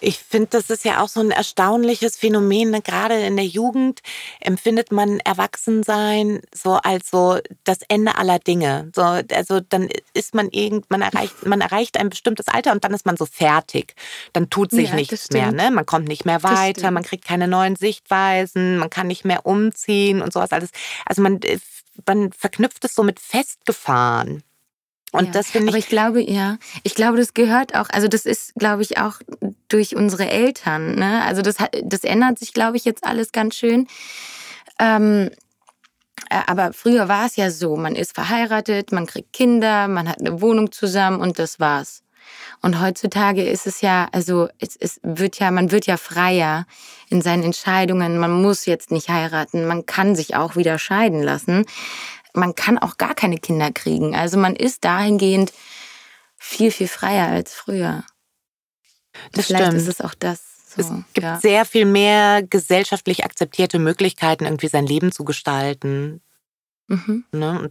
Ich 0.00 0.18
finde, 0.18 0.48
das 0.50 0.70
ist 0.70 0.84
ja 0.84 1.02
auch 1.02 1.08
so 1.08 1.20
ein 1.20 1.30
erstaunliches 1.30 2.16
Phänomen. 2.16 2.70
Ne? 2.70 2.82
Gerade 2.82 3.14
in 3.20 3.36
der 3.36 3.46
Jugend 3.46 4.00
empfindet 4.40 4.92
man 4.92 5.20
Erwachsensein 5.20 6.40
so 6.54 6.74
als 6.74 7.10
so 7.10 7.38
das 7.64 7.78
Ende 7.88 8.16
aller 8.16 8.38
Dinge. 8.38 8.90
So, 8.94 9.02
also 9.02 9.60
dann 9.60 9.88
ist 10.14 10.34
man 10.34 10.48
irgend, 10.50 10.90
man 10.90 11.02
erreicht, 11.02 11.46
man 11.46 11.60
erreicht 11.60 11.98
ein 11.98 12.10
bestimmtes 12.10 12.48
Alter 12.48 12.72
und 12.72 12.84
dann 12.84 12.94
ist 12.94 13.06
man 13.06 13.16
so 13.16 13.26
fertig. 13.26 13.94
Dann 14.32 14.50
tut 14.50 14.70
sich 14.70 14.90
ja, 14.90 14.94
nichts 14.94 15.30
mehr. 15.30 15.52
Ne? 15.52 15.70
Man 15.70 15.86
kommt 15.86 16.08
nicht 16.08 16.24
mehr 16.24 16.42
weiter, 16.42 16.90
man 16.90 17.02
kriegt 17.02 17.26
keine 17.26 17.48
neuen 17.48 17.76
Sichtweisen, 17.76 18.78
man 18.78 18.90
kann 18.90 19.06
nicht 19.06 19.24
mehr 19.24 19.46
umziehen 19.46 20.22
und 20.22 20.32
sowas 20.32 20.52
alles. 20.52 20.70
Also 21.06 21.22
man, 21.22 21.40
äh, 21.42 21.58
man 22.06 22.32
verknüpft 22.32 22.84
es 22.84 22.94
so 22.94 23.02
mit 23.02 23.20
Festgefahren. 23.20 24.42
Und 25.10 25.26
ja, 25.26 25.30
das 25.32 25.50
finde 25.50 25.68
ich. 25.68 25.74
Aber 25.74 25.78
ich 25.78 25.88
glaube, 25.88 26.30
ja, 26.30 26.58
ich 26.82 26.94
glaube, 26.94 27.16
das 27.16 27.34
gehört 27.34 27.74
auch, 27.74 27.88
also 27.90 28.08
das 28.08 28.26
ist, 28.26 28.54
glaube 28.56 28.82
ich, 28.82 28.98
auch 28.98 29.20
durch 29.68 29.96
unsere 29.96 30.28
Eltern. 30.28 30.96
Ne? 30.96 31.22
Also 31.24 31.42
das, 31.42 31.56
das 31.82 32.04
ändert 32.04 32.38
sich, 32.38 32.52
glaube 32.52 32.76
ich, 32.76 32.84
jetzt 32.84 33.04
alles 33.04 33.32
ganz 33.32 33.54
schön. 33.56 33.86
Ähm, 34.78 35.30
äh, 36.30 36.40
aber 36.46 36.72
früher 36.72 37.08
war 37.08 37.26
es 37.26 37.36
ja 37.36 37.50
so, 37.50 37.76
man 37.76 37.96
ist 37.96 38.14
verheiratet, 38.14 38.92
man 38.92 39.06
kriegt 39.06 39.32
Kinder, 39.32 39.88
man 39.88 40.08
hat 40.08 40.20
eine 40.20 40.40
Wohnung 40.42 40.72
zusammen 40.72 41.20
und 41.20 41.38
das 41.38 41.58
war's. 41.58 42.02
Und 42.60 42.80
heutzutage 42.80 43.44
ist 43.44 43.66
es 43.66 43.80
ja, 43.80 44.08
also 44.12 44.48
es, 44.58 44.76
es 44.76 45.00
wird 45.02 45.38
ja, 45.38 45.50
man 45.50 45.70
wird 45.70 45.86
ja 45.86 45.96
freier 45.96 46.66
in 47.08 47.22
seinen 47.22 47.44
Entscheidungen. 47.44 48.18
Man 48.18 48.42
muss 48.42 48.66
jetzt 48.66 48.90
nicht 48.90 49.08
heiraten, 49.08 49.66
man 49.66 49.86
kann 49.86 50.16
sich 50.16 50.34
auch 50.34 50.56
wieder 50.56 50.78
scheiden 50.78 51.22
lassen 51.22 51.64
man 52.38 52.54
kann 52.54 52.78
auch 52.78 52.96
gar 52.96 53.14
keine 53.14 53.38
Kinder 53.38 53.70
kriegen. 53.72 54.14
Also 54.14 54.38
man 54.38 54.56
ist 54.56 54.84
dahingehend 54.84 55.52
viel, 56.36 56.70
viel 56.70 56.88
freier 56.88 57.28
als 57.28 57.54
früher. 57.54 58.04
Das 59.32 59.46
Vielleicht 59.46 59.66
stimmt. 59.66 59.82
ist 59.82 59.88
es 59.88 60.00
auch 60.00 60.14
das. 60.14 60.40
So, 60.68 60.82
es 60.82 60.88
gibt 61.14 61.24
ja. 61.24 61.40
sehr 61.40 61.64
viel 61.64 61.86
mehr 61.86 62.42
gesellschaftlich 62.42 63.24
akzeptierte 63.24 63.78
Möglichkeiten, 63.78 64.44
irgendwie 64.44 64.68
sein 64.68 64.86
Leben 64.86 65.12
zu 65.12 65.24
gestalten. 65.24 66.20
Mhm. 66.86 67.24
Ne? 67.32 67.70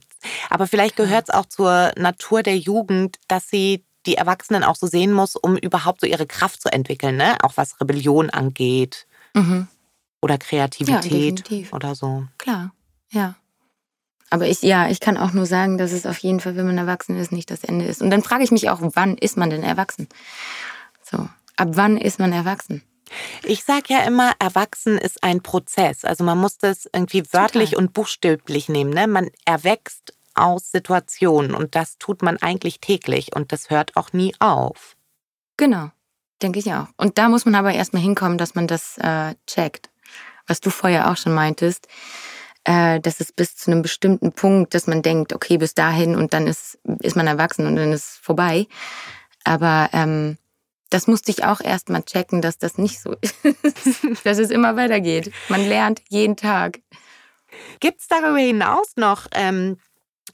Aber 0.50 0.67
vielleicht 0.67 0.96
gehört 0.96 1.29
es 1.29 1.34
auch 1.34 1.46
zur 1.46 1.94
Natur 1.96 2.44
der 2.44 2.58
Jugend, 2.58 3.17
dass 3.27 3.50
sie 3.50 3.86
die 4.08 4.16
Erwachsenen 4.16 4.64
auch 4.64 4.76
so 4.76 4.88
sehen 4.88 5.14
muss, 5.14 5.36
um 5.36 5.58
überhaupt 5.58 6.02
so 6.02 6.08
ihre 6.08 6.26
Kraft 6.26 6.62
zu 6.62 6.72
entwickeln, 6.72 7.18
ne? 7.18 7.38
auch 7.44 7.54
was 7.56 7.80
Rebellion 7.80 8.30
angeht 8.30 9.06
mhm. 9.34 9.68
oder 10.22 10.38
Kreativität 10.38 11.50
ja, 11.50 11.68
oder 11.74 11.94
so. 11.94 12.26
Klar, 12.38 12.72
ja. 13.10 13.36
Aber 14.30 14.48
ich, 14.48 14.62
ja, 14.62 14.90
ich 14.90 15.00
kann 15.00 15.18
auch 15.18 15.32
nur 15.32 15.46
sagen, 15.46 15.78
dass 15.78 15.92
es 15.92 16.06
auf 16.06 16.18
jeden 16.18 16.40
Fall, 16.40 16.56
wenn 16.56 16.66
man 16.66 16.78
erwachsen 16.78 17.16
ist, 17.16 17.32
nicht 17.32 17.50
das 17.50 17.64
Ende 17.64 17.86
ist. 17.86 18.02
Und 18.02 18.10
dann 18.10 18.24
frage 18.24 18.44
ich 18.44 18.52
mich 18.52 18.70
auch, 18.70 18.80
wann 18.82 19.18
ist 19.18 19.38
man 19.38 19.50
denn 19.50 19.64
erwachsen? 19.64 20.10
So, 21.10 21.30
ab 21.56 21.70
wann 21.72 21.98
ist 21.98 22.20
man 22.20 22.34
erwachsen? 22.34 22.84
Ich 23.44 23.64
sage 23.64 23.86
ja 23.88 24.00
immer, 24.00 24.34
erwachsen 24.40 24.98
ist 24.98 25.24
ein 25.24 25.42
Prozess. 25.42 26.04
Also 26.04 26.26
man 26.26 26.38
muss 26.38 26.58
das 26.58 26.90
irgendwie 26.92 27.24
wörtlich 27.32 27.72
Total. 27.72 27.86
und 27.86 27.94
buchstäblich 27.94 28.68
nehmen. 28.68 28.92
Ne? 28.92 29.08
Man 29.08 29.30
erwächst 29.46 30.14
aus 30.38 30.72
Situationen 30.72 31.53
und 31.53 31.75
das 31.75 31.98
tut 31.98 32.22
man 32.22 32.38
eigentlich 32.38 32.79
täglich 32.79 33.36
und 33.36 33.51
das 33.51 33.70
hört 33.70 33.96
auch 33.96 34.13
nie 34.13 34.34
auf. 34.39 34.96
Genau, 35.58 35.89
denke 36.41 36.60
ich 36.60 36.74
auch. 36.74 36.88
Und 36.98 37.17
da 37.17 37.29
muss 37.29 37.46
man 37.46 37.56
aber 37.56 37.74
erstmal 37.74 38.01
hinkommen, 38.01 38.38
dass 38.38 38.56
man 38.56 38.67
das 38.67 38.98
äh, 39.00 39.36
checkt. 39.48 39.89
Was 40.46 40.62
du 40.62 40.70
vorher 40.70 41.12
auch 41.12 41.17
schon 41.17 41.34
meintest, 41.34 41.88
äh, 42.63 43.00
dass 43.00 43.20
es 43.20 43.32
bis 43.32 43.56
zu 43.56 43.72
einem 43.72 43.82
bestimmten 43.82 44.32
Punkt, 44.32 44.74
dass 44.74 44.88
man 44.88 45.01
denkt, 45.01 45.34
okay, 45.34 45.58
bis 45.58 45.74
dahin 45.74 46.15
und 46.15 46.34
dann 46.34 46.48
ist, 46.48 46.77
ist 47.00 47.15
man 47.15 47.27
erwachsen 47.27 47.65
und 47.65 47.75
dann 47.75 47.91
ist 47.91 48.12
es 48.12 48.17
vorbei. 48.17 48.67
Aber 49.44 49.89
ähm, 49.94 50.38
das 50.89 51.08
musste 51.08 51.32
ich 51.32 51.44
auch 51.44 51.62
erstmal 51.62 52.03
checken, 52.03 52.41
dass 52.41 52.58
das 52.58 52.77
nicht 52.77 53.01
so 53.01 53.15
ist. 53.22 53.36
dass 54.24 54.38
es 54.38 54.51
immer 54.51 54.75
weitergeht. 54.75 55.32
Man 55.50 55.67
lernt 55.67 56.01
jeden 56.10 56.36
Tag. 56.36 56.79
Gibt 57.79 58.01
es 58.01 58.08
darüber 58.08 58.38
hinaus 58.38 58.94
noch 58.96 59.27
ähm, 59.32 59.77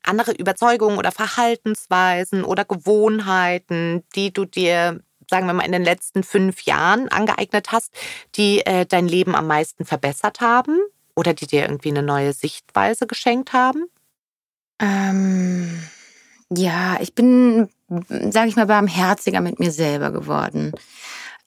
andere 0.04 0.34
Überzeugungen 0.34 0.98
oder 0.98 1.12
Verhaltensweisen 1.12 2.44
oder 2.44 2.66
Gewohnheiten, 2.66 4.04
die 4.16 4.32
du 4.32 4.46
dir, 4.46 5.02
sagen 5.30 5.48
wir 5.48 5.54
mal, 5.54 5.66
in 5.66 5.72
den 5.72 5.84
letzten 5.84 6.24
fünf 6.24 6.64
Jahren 6.64 7.10
angeeignet 7.10 7.72
hast, 7.72 7.94
die 8.36 8.66
äh, 8.66 8.86
dein 8.86 9.08
Leben 9.08 9.36
am 9.36 9.48
meisten 9.48 9.86
verbessert 9.86 10.42
haben 10.42 10.78
oder 11.16 11.34
die 11.34 11.48
dir 11.48 11.64
irgendwie 11.64 11.90
eine 11.90 12.04
neue 12.04 12.34
Sichtweise 12.34 13.08
geschenkt 13.08 13.54
haben? 13.54 13.86
Ähm, 14.80 15.82
ja, 16.50 16.98
ich 17.00 17.16
bin, 17.16 17.70
sage 17.88 18.50
ich 18.50 18.56
mal, 18.56 18.66
barmherziger 18.66 19.42
mit 19.42 19.60
mir 19.60 19.72
selber 19.72 20.12
geworden. 20.12 20.74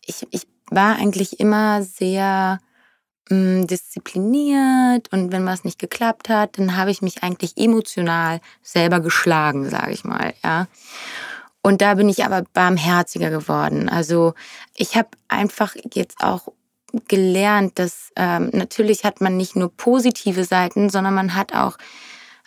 Ich, 0.04 0.26
ich 0.30 0.46
war 0.70 0.96
eigentlich 0.96 1.40
immer 1.40 1.82
sehr 1.82 2.58
diszipliniert 3.28 5.12
und 5.12 5.32
wenn 5.32 5.46
was 5.46 5.64
nicht 5.64 5.78
geklappt 5.78 6.28
hat, 6.28 6.58
dann 6.58 6.76
habe 6.76 6.90
ich 6.90 7.02
mich 7.02 7.22
eigentlich 7.22 7.56
emotional 7.56 8.40
selber 8.62 9.00
geschlagen, 9.00 9.68
sage 9.68 9.92
ich 9.92 10.04
mal, 10.04 10.34
ja. 10.44 10.68
Und 11.62 11.82
da 11.82 11.94
bin 11.94 12.08
ich 12.08 12.24
aber 12.24 12.44
barmherziger 12.54 13.30
geworden. 13.30 13.88
Also 13.88 14.34
ich 14.76 14.96
habe 14.96 15.08
einfach 15.26 15.74
jetzt 15.92 16.22
auch 16.22 16.52
gelernt, 17.08 17.80
dass 17.80 18.12
ähm, 18.14 18.50
natürlich 18.52 19.02
hat 19.02 19.20
man 19.20 19.36
nicht 19.36 19.56
nur 19.56 19.72
positive 19.76 20.44
Seiten, 20.44 20.88
sondern 20.90 21.14
man 21.14 21.34
hat 21.34 21.52
auch 21.52 21.76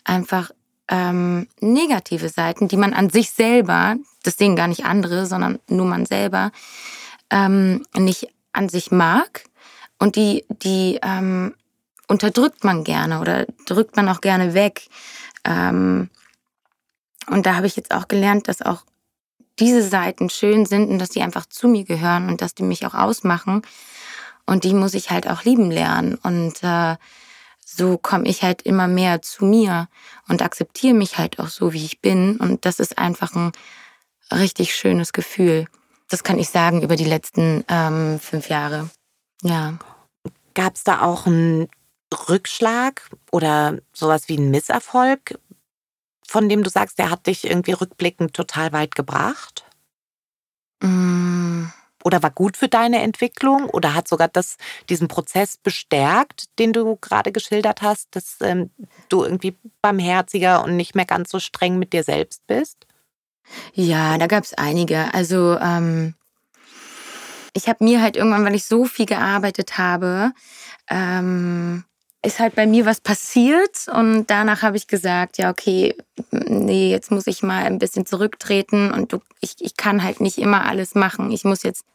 einfach 0.06 0.52
ähm, 0.88 1.48
negative 1.60 2.30
Seiten, 2.30 2.70
die 2.70 2.78
man 2.78 2.94
an 2.94 3.10
sich 3.10 3.32
selber, 3.32 3.98
das 4.24 4.38
sehen 4.38 4.56
gar 4.56 4.70
nicht 4.70 4.86
andere, 4.86 5.26
sondern 5.26 5.60
nur 5.68 5.86
man 5.86 6.06
selber, 6.06 6.52
ähm, 7.30 7.86
nicht 7.98 8.30
an 8.54 8.70
sich 8.70 8.90
mag 8.90 9.44
und 10.00 10.16
die, 10.16 10.46
die 10.50 11.00
ähm, 11.04 11.54
unterdrückt 12.08 12.64
man 12.64 12.84
gerne 12.84 13.20
oder 13.20 13.46
drückt 13.66 13.96
man 13.96 14.10
auch 14.10 14.22
gerne 14.22 14.54
weg. 14.54 14.88
Ähm, 15.46 16.10
und 17.28 17.46
da 17.46 17.56
habe 17.56 17.68
ich 17.68 17.76
jetzt 17.76 17.94
auch 17.94 18.08
gelernt, 18.08 18.48
dass 18.48 18.62
auch 18.62 18.84
diese 19.60 19.84
Seiten 19.84 20.30
schön 20.30 20.66
sind 20.66 20.90
und 20.90 21.00
dass 21.00 21.10
die 21.10 21.22
einfach 21.22 21.46
zu 21.46 21.68
mir 21.68 21.84
gehören 21.84 22.30
und 22.30 22.42
dass 22.42 22.56
die 22.56 22.64
mich 22.64 22.86
auch 22.86 22.94
ausmachen. 22.96 23.62
Und 24.46 24.64
die 24.64 24.74
muss 24.74 24.96
ich 24.96 25.12
halt 25.12 25.30
auch 25.30 25.44
lieben 25.44 25.70
lernen. 25.70 26.16
Und 26.16 26.64
äh, 26.64 26.96
so 27.64 27.98
komme 27.98 28.28
ich 28.28 28.42
halt 28.42 28.64
immer 28.64 28.88
mehr 28.88 29.22
zu 29.22 29.46
mir 29.46 29.88
und 30.28 30.42
akzeptiere 30.42 30.96
mich 30.96 31.18
halt 31.18 31.40
auch 31.40 31.50
so, 31.50 31.74
wie 31.74 31.86
ich 31.86 32.02
bin. 32.02 32.38
Und 32.38 32.66
das 32.66 32.80
ist 32.80 32.98
einfach 32.98 33.36
ein 33.36 33.52
richtig 34.32 34.76
schönes 34.76 35.14
Gefühl. 35.14 35.68
Das 36.10 36.24
kann 36.24 36.40
ich 36.40 36.50
sagen 36.50 36.82
über 36.82 36.96
die 36.96 37.06
letzten 37.06 37.64
ähm, 37.68 38.20
fünf 38.20 38.50
Jahre. 38.50 38.90
Ja. 39.44 39.78
Gab 40.54 40.76
es 40.76 40.84
da 40.84 41.02
auch 41.02 41.26
einen 41.26 41.70
Rückschlag 42.28 43.10
oder 43.32 43.80
sowas 43.94 44.28
wie 44.28 44.38
einen 44.38 44.52
Misserfolg, 44.52 45.40
von 46.28 46.50
dem 46.50 46.64
du 46.64 46.70
sagst, 46.70 47.00
der 47.00 47.10
hat 47.10 47.28
dich 47.28 47.46
irgendwie 47.46 47.74
rückblickend 47.74 48.34
total 48.34 48.74
weit 48.74 48.96
gebracht? 48.96 49.66
Mm. 50.82 51.66
Oder 52.04 52.24
war 52.24 52.32
gut 52.32 52.56
für 52.56 52.70
deine 52.70 53.02
Entwicklung 53.02 53.70
oder 53.70 53.94
hat 53.94 54.08
sogar 54.08 54.30
das, 54.30 54.56
diesen 54.90 55.10
Prozess 55.10 55.58
bestärkt, 55.58 56.46
den 56.58 56.72
du 56.72 56.96
gerade 56.96 57.34
geschildert 57.34 57.82
hast, 57.82 58.16
dass 58.16 58.38
ähm, 58.40 58.72
du 59.10 59.24
irgendwie 59.24 59.58
barmherziger 59.82 60.64
und 60.64 60.78
nicht 60.78 60.96
mehr 60.96 61.06
ganz 61.06 61.30
so 61.30 61.40
streng 61.40 61.78
mit 61.78 61.92
dir 61.92 62.04
selbst 62.04 62.48
bist? 62.48 62.88
Ja, 63.74 64.18
da 64.18 64.28
gab 64.28 64.46
es 64.46 64.54
einige. 64.54 65.14
Also 65.14 65.58
ähm, 65.60 66.14
ich 67.60 67.68
habe 67.68 67.84
mir 67.84 68.02
halt 68.02 68.16
irgendwann, 68.16 68.46
weil 68.46 68.56
ich 68.56 68.64
so 68.64 68.86
viel 68.86 69.06
gearbeitet 69.06 69.78
habe, 69.78 70.32
ähm, 70.90 71.84
ist 72.26 72.40
halt 72.40 72.56
bei 72.56 72.66
mir 72.66 72.86
was 72.86 73.02
passiert 73.02 73.88
und 73.94 74.28
danach 74.28 74.62
habe 74.62 74.78
ich 74.78 74.88
gesagt, 74.88 75.38
ja, 75.38 75.50
okay, 75.50 75.96
nee, 76.32 76.90
jetzt 76.90 77.12
muss 77.12 77.28
ich 77.28 77.44
mal 77.44 77.64
ein 77.64 77.80
bisschen 77.80 78.06
zurücktreten 78.06 78.92
und 78.92 79.12
du, 79.14 79.20
ich, 79.42 79.56
ich 79.60 79.76
kann 79.76 80.04
halt 80.04 80.22
nicht 80.22 80.38
immer 80.38 80.66
alles 80.66 80.96
machen. 80.96 81.32
Ich 81.32 81.44
muss 81.44 81.64
jetzt 81.64 81.86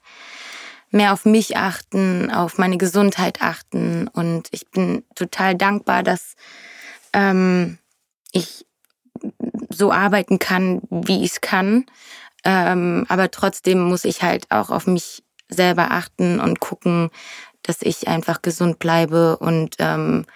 mehr 0.90 1.12
auf 1.12 1.24
mich 1.24 1.57
achten, 1.57 2.31
auf 2.31 2.59
meine 2.59 2.79
Gesundheit 2.79 3.40
achten 3.40 4.09
und 4.09 4.48
ich 4.50 4.70
bin 4.70 5.03
total 5.14 5.55
dankbar, 5.55 6.03
dass 6.03 6.37
ähm, 7.12 7.79
ich 8.33 8.66
so 9.70 9.92
arbeiten 9.92 10.38
kann, 10.38 10.83
wie 10.90 11.24
ich 11.24 11.33
es 11.33 11.40
kann. 11.40 11.87
Ähm, 12.44 13.07
aber 13.09 13.31
trotzdem 13.31 13.81
muss 13.81 14.05
ich 14.05 14.22
halt 14.22 14.50
auch 14.50 14.70
auf 14.70 14.87
mich 14.87 15.23
selber 15.48 15.90
achten 15.90 16.40
und 16.40 16.61
gucken, 16.61 17.11
dass 17.62 17.83
ich 17.83 18.09
einfach 18.09 18.42
gesund 18.42 18.78
bleibe 18.78 19.37
und 19.38 19.76
ähm, 19.78 20.26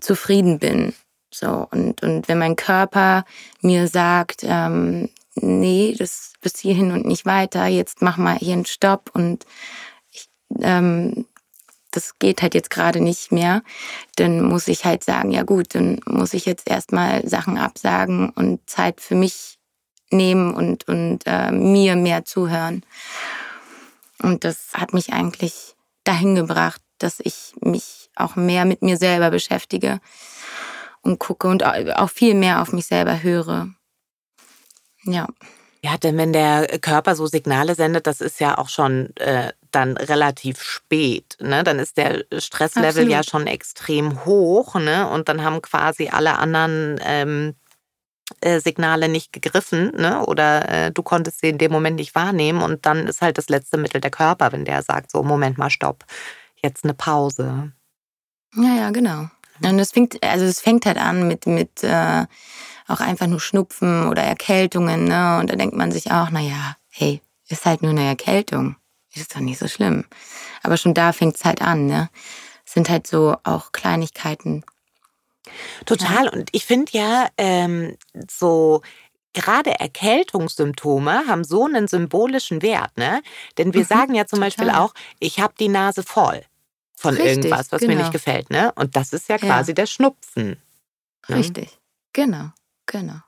zufrieden 0.00 0.58
bin. 0.58 0.94
So, 1.32 1.68
und, 1.70 2.02
und 2.02 2.28
wenn 2.28 2.38
mein 2.38 2.56
Körper 2.56 3.24
mir 3.60 3.88
sagt, 3.88 4.42
ähm, 4.42 5.10
nee, 5.34 5.94
das 5.98 6.32
bis 6.40 6.58
hierhin 6.58 6.92
und 6.92 7.04
nicht 7.04 7.26
weiter, 7.26 7.66
jetzt 7.66 8.00
mach 8.02 8.16
mal 8.16 8.36
hier 8.36 8.54
einen 8.54 8.66
Stopp 8.66 9.10
und 9.12 9.44
ich, 10.10 10.28
ähm, 10.60 11.26
das 11.90 12.18
geht 12.18 12.42
halt 12.42 12.54
jetzt 12.54 12.70
gerade 12.70 13.00
nicht 13.00 13.32
mehr, 13.32 13.62
dann 14.16 14.42
muss 14.42 14.68
ich 14.68 14.84
halt 14.84 15.04
sagen, 15.04 15.30
ja 15.30 15.42
gut, 15.42 15.74
dann 15.74 16.00
muss 16.06 16.34
ich 16.34 16.46
jetzt 16.46 16.68
erstmal 16.70 17.26
Sachen 17.28 17.58
absagen 17.58 18.30
und 18.30 18.60
Zeit 18.68 19.00
für 19.00 19.14
mich 19.14 19.55
nehmen 20.10 20.54
und, 20.54 20.86
und 20.88 21.20
äh, 21.26 21.50
mir 21.50 21.96
mehr 21.96 22.24
zuhören. 22.24 22.84
Und 24.22 24.44
das 24.44 24.72
hat 24.74 24.92
mich 24.92 25.12
eigentlich 25.12 25.74
dahin 26.04 26.34
gebracht, 26.34 26.80
dass 26.98 27.20
ich 27.20 27.52
mich 27.60 28.10
auch 28.14 28.36
mehr 28.36 28.64
mit 28.64 28.82
mir 28.82 28.96
selber 28.96 29.30
beschäftige 29.30 30.00
und 31.02 31.18
gucke 31.18 31.48
und 31.48 31.64
auch 31.64 32.10
viel 32.10 32.34
mehr 32.34 32.62
auf 32.62 32.72
mich 32.72 32.86
selber 32.86 33.22
höre. 33.22 33.68
Ja. 35.04 35.26
Ja, 35.82 35.96
denn 35.98 36.16
wenn 36.16 36.32
der 36.32 36.66
Körper 36.80 37.14
so 37.14 37.26
Signale 37.26 37.76
sendet, 37.76 38.08
das 38.08 38.20
ist 38.20 38.40
ja 38.40 38.58
auch 38.58 38.68
schon 38.68 39.14
äh, 39.16 39.52
dann 39.70 39.96
relativ 39.96 40.60
spät. 40.60 41.36
Ne? 41.38 41.62
Dann 41.62 41.78
ist 41.78 41.96
der 41.96 42.24
Stresslevel 42.36 42.88
Absolut. 42.88 43.10
ja 43.12 43.22
schon 43.22 43.46
extrem 43.46 44.24
hoch. 44.24 44.74
Ne? 44.74 45.08
Und 45.08 45.28
dann 45.28 45.44
haben 45.44 45.62
quasi 45.62 46.08
alle 46.08 46.38
anderen 46.38 46.98
ähm, 47.04 47.54
äh, 48.40 48.60
Signale 48.60 49.08
nicht 49.08 49.32
gegriffen 49.32 49.92
ne? 49.96 50.24
oder 50.26 50.68
äh, 50.68 50.90
du 50.90 51.02
konntest 51.02 51.40
sie 51.40 51.48
in 51.48 51.58
dem 51.58 51.72
Moment 51.72 51.96
nicht 51.96 52.14
wahrnehmen 52.14 52.62
und 52.62 52.86
dann 52.86 53.06
ist 53.06 53.22
halt 53.22 53.38
das 53.38 53.48
letzte 53.48 53.76
Mittel 53.76 54.00
der 54.00 54.10
Körper, 54.10 54.52
wenn 54.52 54.64
der 54.64 54.82
sagt, 54.82 55.10
so 55.10 55.22
Moment 55.22 55.58
mal, 55.58 55.70
stopp, 55.70 56.04
jetzt 56.62 56.84
eine 56.84 56.94
Pause. 56.94 57.72
Ja, 58.54 58.74
ja, 58.74 58.90
genau. 58.90 59.28
Und 59.62 59.78
es 59.78 59.92
fängt, 59.92 60.22
also 60.22 60.44
es 60.44 60.60
fängt 60.60 60.86
halt 60.86 60.98
an 60.98 61.28
mit, 61.28 61.46
mit 61.46 61.82
äh, 61.82 62.26
auch 62.88 63.00
einfach 63.00 63.26
nur 63.26 63.40
Schnupfen 63.40 64.08
oder 64.08 64.22
Erkältungen, 64.22 65.04
ne? 65.04 65.38
Und 65.38 65.50
da 65.50 65.56
denkt 65.56 65.76
man 65.76 65.92
sich 65.92 66.10
auch, 66.10 66.30
naja, 66.30 66.76
hey, 66.90 67.20
ist 67.48 67.64
halt 67.64 67.82
nur 67.82 67.92
eine 67.92 68.06
Erkältung. 68.06 68.76
Ist 69.14 69.34
doch 69.34 69.40
nicht 69.40 69.58
so 69.58 69.66
schlimm. 69.66 70.04
Aber 70.62 70.76
schon 70.76 70.94
da 70.94 71.12
fängt 71.12 71.36
es 71.36 71.44
halt 71.44 71.62
an, 71.62 71.86
ne? 71.86 72.10
Es 72.66 72.72
sind 72.72 72.90
halt 72.90 73.06
so 73.06 73.36
auch 73.44 73.72
Kleinigkeiten, 73.72 74.64
Total. 75.84 76.28
Und 76.28 76.50
ich 76.52 76.64
finde 76.64 76.92
ja, 76.92 77.28
ähm, 77.36 77.96
so 78.30 78.82
gerade 79.32 79.78
Erkältungssymptome 79.78 81.26
haben 81.28 81.44
so 81.44 81.66
einen 81.66 81.88
symbolischen 81.88 82.62
Wert, 82.62 82.96
ne? 82.96 83.22
Denn 83.58 83.74
wir 83.74 83.82
mhm, 83.82 83.86
sagen 83.86 84.14
ja 84.14 84.26
zum 84.26 84.38
total. 84.38 84.48
Beispiel 84.48 84.70
auch, 84.70 84.94
ich 85.20 85.40
habe 85.40 85.54
die 85.58 85.68
Nase 85.68 86.02
voll 86.02 86.42
von 86.96 87.14
Richtig, 87.14 87.36
irgendwas, 87.36 87.70
was 87.70 87.80
genau. 87.80 87.92
mir 87.92 87.98
nicht 87.98 88.12
genau. 88.12 88.12
gefällt, 88.12 88.50
ne? 88.50 88.72
Und 88.76 88.96
das 88.96 89.12
ist 89.12 89.28
ja 89.28 89.38
quasi 89.38 89.72
ja. 89.72 89.74
der 89.74 89.86
Schnupfen. 89.86 90.56
Ne? 91.28 91.36
Richtig, 91.36 91.78
genau, 92.12 92.50
genau. 92.86 93.20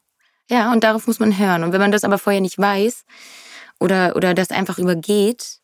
Ja, 0.51 0.73
und 0.73 0.83
darauf 0.83 1.07
muss 1.07 1.21
man 1.21 1.37
hören. 1.37 1.63
Und 1.63 1.73
wenn 1.73 1.81
man 1.81 1.93
das 1.93 2.05
aber 2.05 2.17
vorher 2.17 2.41
nicht 2.41 2.59
weiß 2.59 3.05
oder, 3.79 4.17
oder 4.17 4.33
das 4.33 4.51
einfach 4.51 4.79
übergeht, 4.79 5.61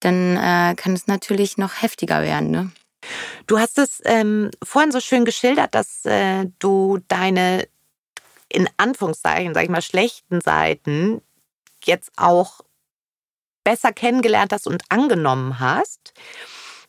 dann 0.00 0.36
äh, 0.36 0.74
kann 0.74 0.94
es 0.94 1.06
natürlich 1.06 1.58
noch 1.58 1.82
heftiger 1.82 2.22
werden, 2.22 2.50
ne? 2.50 2.70
Du 3.46 3.58
hast 3.58 3.78
es 3.78 4.00
ähm, 4.04 4.50
vorhin 4.64 4.92
so 4.92 5.00
schön 5.00 5.24
geschildert, 5.24 5.74
dass 5.74 6.04
äh, 6.04 6.46
du 6.58 6.98
deine 7.08 7.68
in 8.48 8.68
Anführungszeichen, 8.76 9.54
sag 9.54 9.64
ich 9.64 9.70
mal, 9.70 9.82
schlechten 9.82 10.40
Seiten 10.40 11.20
jetzt 11.84 12.12
auch 12.16 12.60
besser 13.64 13.92
kennengelernt 13.92 14.52
hast 14.52 14.66
und 14.66 14.84
angenommen 14.88 15.58
hast 15.58 16.14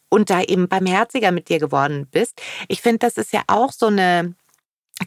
und 0.10 0.30
da 0.30 0.42
eben 0.42 0.68
barmherziger 0.68 1.32
mit 1.32 1.50
dir 1.50 1.60
geworden 1.60 2.08
bist. 2.10 2.42
Ich 2.68 2.82
finde, 2.82 3.00
das 3.00 3.18
ist 3.18 3.34
ja 3.34 3.42
auch 3.48 3.72
so 3.72 3.88
eine 3.88 4.36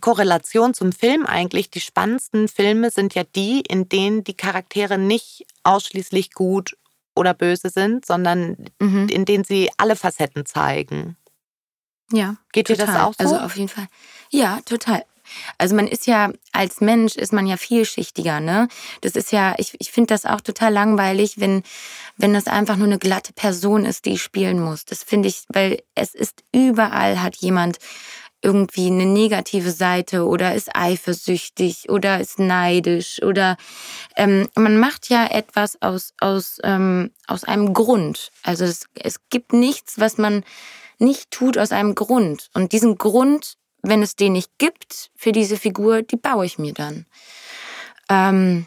Korrelation 0.00 0.74
zum 0.74 0.92
Film 0.92 1.26
eigentlich. 1.26 1.70
Die 1.70 1.80
spannendsten 1.80 2.48
Filme 2.48 2.90
sind 2.90 3.14
ja 3.14 3.24
die, 3.24 3.60
in 3.60 3.88
denen 3.88 4.24
die 4.24 4.36
Charaktere 4.36 4.98
nicht 4.98 5.46
ausschließlich 5.62 6.32
gut 6.32 6.76
oder 7.20 7.34
böse 7.34 7.68
sind, 7.68 8.06
sondern 8.06 8.56
mhm. 8.80 9.08
in 9.08 9.26
denen 9.26 9.44
sie 9.44 9.70
alle 9.76 9.94
Facetten 9.94 10.46
zeigen. 10.46 11.16
Ja. 12.10 12.36
Geht 12.52 12.68
total. 12.68 12.86
dir 12.86 12.92
das 12.92 13.02
auch 13.02 13.12
so? 13.12 13.24
Also 13.24 13.44
auf 13.44 13.56
jeden 13.56 13.68
Fall. 13.68 13.86
Ja, 14.30 14.60
total. 14.64 15.04
Also 15.58 15.76
man 15.76 15.86
ist 15.86 16.06
ja, 16.06 16.32
als 16.50 16.80
Mensch 16.80 17.14
ist 17.16 17.32
man 17.32 17.46
ja 17.46 17.56
vielschichtiger, 17.56 18.40
ne? 18.40 18.66
Das 19.02 19.12
ist 19.12 19.30
ja, 19.30 19.54
ich, 19.58 19.76
ich 19.78 19.92
finde 19.92 20.08
das 20.08 20.26
auch 20.26 20.40
total 20.40 20.72
langweilig, 20.72 21.38
wenn, 21.38 21.62
wenn 22.16 22.34
das 22.34 22.46
einfach 22.46 22.76
nur 22.76 22.86
eine 22.86 22.98
glatte 22.98 23.32
Person 23.32 23.84
ist, 23.84 24.06
die 24.06 24.18
spielen 24.18 24.58
muss. 24.58 24.86
Das 24.86 25.04
finde 25.04 25.28
ich, 25.28 25.44
weil 25.48 25.82
es 25.94 26.14
ist 26.14 26.42
überall 26.52 27.22
hat 27.22 27.36
jemand 27.36 27.78
irgendwie 28.42 28.86
eine 28.86 29.06
negative 29.06 29.70
Seite 29.70 30.26
oder 30.26 30.54
ist 30.54 30.74
eifersüchtig 30.74 31.90
oder 31.90 32.20
ist 32.20 32.38
neidisch 32.38 33.22
oder 33.22 33.56
ähm, 34.16 34.48
man 34.54 34.78
macht 34.78 35.10
ja 35.10 35.26
etwas 35.26 35.80
aus, 35.82 36.14
aus, 36.20 36.58
ähm, 36.64 37.10
aus 37.26 37.44
einem 37.44 37.74
Grund. 37.74 38.30
Also 38.42 38.64
es, 38.64 38.86
es 38.94 39.20
gibt 39.28 39.52
nichts, 39.52 40.00
was 40.00 40.16
man 40.16 40.44
nicht 40.98 41.30
tut 41.30 41.58
aus 41.58 41.72
einem 41.72 41.94
Grund. 41.94 42.48
Und 42.54 42.72
diesen 42.72 42.96
Grund 42.96 43.58
wenn 43.82 44.02
es 44.02 44.16
den 44.16 44.32
nicht 44.32 44.50
gibt 44.58 45.10
für 45.16 45.32
diese 45.32 45.56
Figur, 45.56 46.02
die 46.02 46.16
baue 46.16 46.46
ich 46.46 46.58
mir 46.58 46.72
dann. 46.72 47.06
Ähm, 48.08 48.66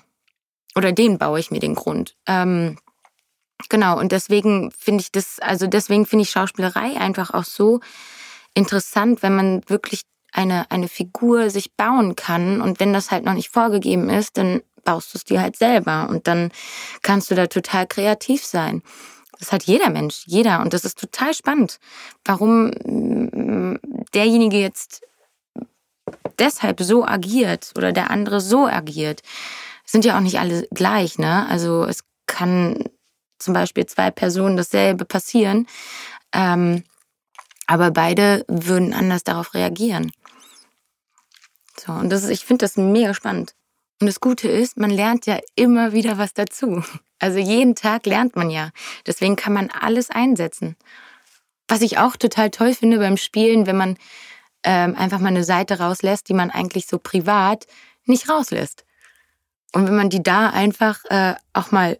oder 0.75 0.91
den 0.91 1.17
baue 1.17 1.39
ich 1.39 1.51
mir 1.51 1.59
den 1.59 1.75
Grund. 1.75 2.15
Ähm, 2.25 2.77
genau, 3.69 3.99
und 3.99 4.11
deswegen 4.11 4.71
finde 4.71 5.01
ich 5.01 5.11
das, 5.11 5.39
also 5.39 5.67
deswegen 5.67 6.05
finde 6.05 6.23
ich 6.23 6.31
Schauspielerei 6.31 6.97
einfach 6.97 7.33
auch 7.33 7.43
so 7.43 7.79
interessant, 8.53 9.23
wenn 9.23 9.35
man 9.35 9.61
wirklich 9.67 10.01
eine, 10.31 10.69
eine 10.71 10.87
Figur 10.87 11.49
sich 11.49 11.73
bauen 11.75 12.15
kann. 12.15 12.61
Und 12.61 12.79
wenn 12.79 12.93
das 12.93 13.11
halt 13.11 13.23
noch 13.25 13.33
nicht 13.33 13.49
vorgegeben 13.49 14.09
ist, 14.09 14.37
dann 14.37 14.61
baust 14.83 15.13
du 15.13 15.17
es 15.17 15.23
dir 15.23 15.41
halt 15.41 15.55
selber. 15.55 16.09
Und 16.09 16.27
dann 16.27 16.51
kannst 17.01 17.31
du 17.31 17.35
da 17.35 17.47
total 17.47 17.87
kreativ 17.87 18.43
sein. 18.43 18.81
Das 19.39 19.51
hat 19.51 19.63
jeder 19.63 19.89
Mensch, 19.89 20.23
jeder. 20.25 20.61
Und 20.61 20.73
das 20.73 20.85
ist 20.85 20.99
total 20.99 21.33
spannend, 21.33 21.79
warum 22.25 22.67
mm, 22.67 23.79
derjenige 24.13 24.57
jetzt 24.57 25.01
deshalb 26.39 26.81
so 26.81 27.05
agiert 27.05 27.71
oder 27.77 27.91
der 27.91 28.09
andere 28.11 28.41
so 28.41 28.67
agiert. 28.67 29.21
Sind 29.85 30.05
ja 30.05 30.17
auch 30.17 30.21
nicht 30.21 30.39
alle 30.39 30.67
gleich, 30.71 31.17
ne? 31.19 31.47
Also 31.49 31.83
es 31.83 32.03
kann 32.25 32.83
zum 33.37 33.53
Beispiel 33.53 33.85
zwei 33.85 34.11
Personen 34.11 34.55
dasselbe 34.55 35.05
passieren, 35.05 35.67
ähm, 36.33 36.83
aber 37.73 37.89
beide 37.89 38.45
würden 38.47 38.93
anders 38.93 39.23
darauf 39.23 39.55
reagieren. 39.55 40.11
So, 41.75 41.91
und 41.91 42.11
das 42.11 42.21
ist, 42.21 42.29
ich 42.29 42.45
finde 42.45 42.65
das 42.65 42.77
mega 42.77 43.15
spannend. 43.15 43.55
Und 43.99 44.05
das 44.05 44.19
Gute 44.19 44.47
ist, 44.47 44.77
man 44.77 44.91
lernt 44.91 45.25
ja 45.25 45.39
immer 45.55 45.91
wieder 45.91 46.19
was 46.19 46.35
dazu. 46.35 46.83
Also 47.19 47.39
jeden 47.39 47.73
Tag 47.73 48.05
lernt 48.05 48.35
man 48.35 48.49
ja. 48.49 48.69
Deswegen 49.07 49.37
kann 49.37 49.53
man 49.53 49.71
alles 49.71 50.09
einsetzen. 50.11 50.75
Was 51.67 51.81
ich 51.81 51.97
auch 51.97 52.15
total 52.15 52.51
toll 52.51 52.75
finde 52.75 52.99
beim 52.99 53.17
Spielen, 53.17 53.65
wenn 53.65 53.77
man 53.77 53.97
ähm, 54.63 54.95
einfach 54.95 55.19
mal 55.19 55.29
eine 55.29 55.43
Seite 55.43 55.79
rauslässt, 55.79 56.29
die 56.29 56.33
man 56.33 56.51
eigentlich 56.51 56.85
so 56.85 56.99
privat 56.99 57.65
nicht 58.05 58.29
rauslässt. 58.29 58.85
Und 59.71 59.87
wenn 59.87 59.95
man 59.95 60.09
die 60.09 60.21
da 60.21 60.49
einfach 60.49 61.05
äh, 61.05 61.35
auch 61.53 61.71
mal 61.71 61.97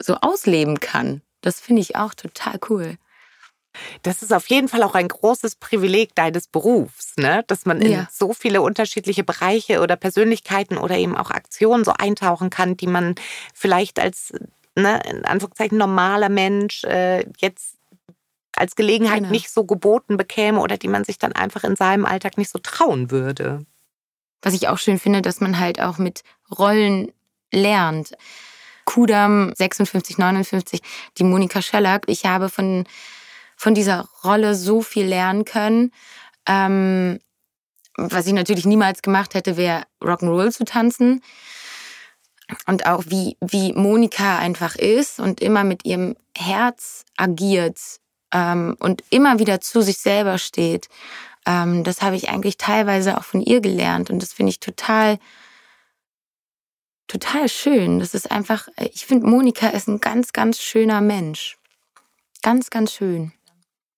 so 0.00 0.16
ausleben 0.16 0.80
kann, 0.80 1.22
das 1.42 1.60
finde 1.60 1.82
ich 1.82 1.94
auch 1.94 2.14
total 2.14 2.58
cool. 2.70 2.96
Das 4.02 4.22
ist 4.22 4.32
auf 4.32 4.46
jeden 4.48 4.68
Fall 4.68 4.82
auch 4.82 4.94
ein 4.94 5.08
großes 5.08 5.56
Privileg 5.56 6.14
deines 6.14 6.46
Berufs, 6.46 7.14
ne? 7.16 7.44
dass 7.46 7.66
man 7.66 7.80
in 7.80 7.92
ja. 7.92 8.08
so 8.12 8.32
viele 8.32 8.62
unterschiedliche 8.62 9.24
Bereiche 9.24 9.80
oder 9.80 9.96
Persönlichkeiten 9.96 10.76
oder 10.76 10.96
eben 10.96 11.16
auch 11.16 11.30
Aktionen 11.30 11.84
so 11.84 11.92
eintauchen 11.92 12.50
kann, 12.50 12.76
die 12.76 12.86
man 12.86 13.14
vielleicht 13.54 13.98
als 13.98 14.32
ne, 14.76 15.00
in 15.10 15.24
Anführungszeichen 15.24 15.78
normaler 15.78 16.28
Mensch 16.28 16.84
äh, 16.84 17.24
jetzt 17.38 17.76
als 18.56 18.76
Gelegenheit 18.76 19.20
genau. 19.20 19.30
nicht 19.30 19.50
so 19.50 19.64
geboten 19.64 20.16
bekäme 20.16 20.60
oder 20.60 20.76
die 20.76 20.88
man 20.88 21.04
sich 21.04 21.18
dann 21.18 21.32
einfach 21.32 21.64
in 21.64 21.76
seinem 21.76 22.04
Alltag 22.04 22.36
nicht 22.38 22.50
so 22.50 22.58
trauen 22.58 23.10
würde. 23.10 23.64
Was 24.42 24.54
ich 24.54 24.68
auch 24.68 24.78
schön 24.78 24.98
finde, 24.98 25.22
dass 25.22 25.40
man 25.40 25.58
halt 25.58 25.80
auch 25.80 25.98
mit 25.98 26.22
Rollen 26.50 27.12
lernt. 27.52 28.12
Kudam 28.84 29.52
56, 29.56 30.18
59, 30.18 30.80
die 31.18 31.24
Monika 31.24 31.62
Schellack. 31.62 32.04
Ich 32.08 32.26
habe 32.26 32.48
von, 32.48 32.84
von 33.62 33.74
dieser 33.74 34.08
Rolle 34.24 34.56
so 34.56 34.82
viel 34.82 35.06
lernen 35.06 35.44
können. 35.44 35.92
Ähm, 36.48 37.20
was 37.96 38.26
ich 38.26 38.32
natürlich 38.32 38.66
niemals 38.66 39.02
gemacht 39.02 39.34
hätte, 39.34 39.56
wäre 39.56 39.84
Rock'n'Roll 40.02 40.50
zu 40.50 40.64
tanzen 40.64 41.22
und 42.66 42.86
auch 42.86 43.04
wie, 43.06 43.36
wie 43.40 43.72
Monika 43.72 44.38
einfach 44.38 44.74
ist 44.74 45.20
und 45.20 45.40
immer 45.40 45.62
mit 45.62 45.84
ihrem 45.84 46.16
Herz 46.36 47.04
agiert 47.16 47.78
ähm, 48.32 48.74
und 48.80 49.04
immer 49.10 49.38
wieder 49.38 49.60
zu 49.60 49.80
sich 49.80 49.98
selber 49.98 50.38
steht. 50.38 50.88
Ähm, 51.46 51.84
das 51.84 52.02
habe 52.02 52.16
ich 52.16 52.30
eigentlich 52.30 52.56
teilweise 52.56 53.16
auch 53.16 53.24
von 53.24 53.40
ihr 53.40 53.60
gelernt 53.60 54.10
und 54.10 54.20
das 54.20 54.32
finde 54.32 54.50
ich 54.50 54.58
total, 54.58 55.20
total 57.06 57.48
schön. 57.48 58.00
Das 58.00 58.12
ist 58.12 58.28
einfach, 58.28 58.66
ich 58.92 59.06
finde, 59.06 59.28
Monika 59.28 59.68
ist 59.68 59.86
ein 59.86 60.00
ganz, 60.00 60.32
ganz 60.32 60.58
schöner 60.58 61.00
Mensch. 61.00 61.58
Ganz, 62.42 62.68
ganz 62.68 62.92
schön. 62.92 63.32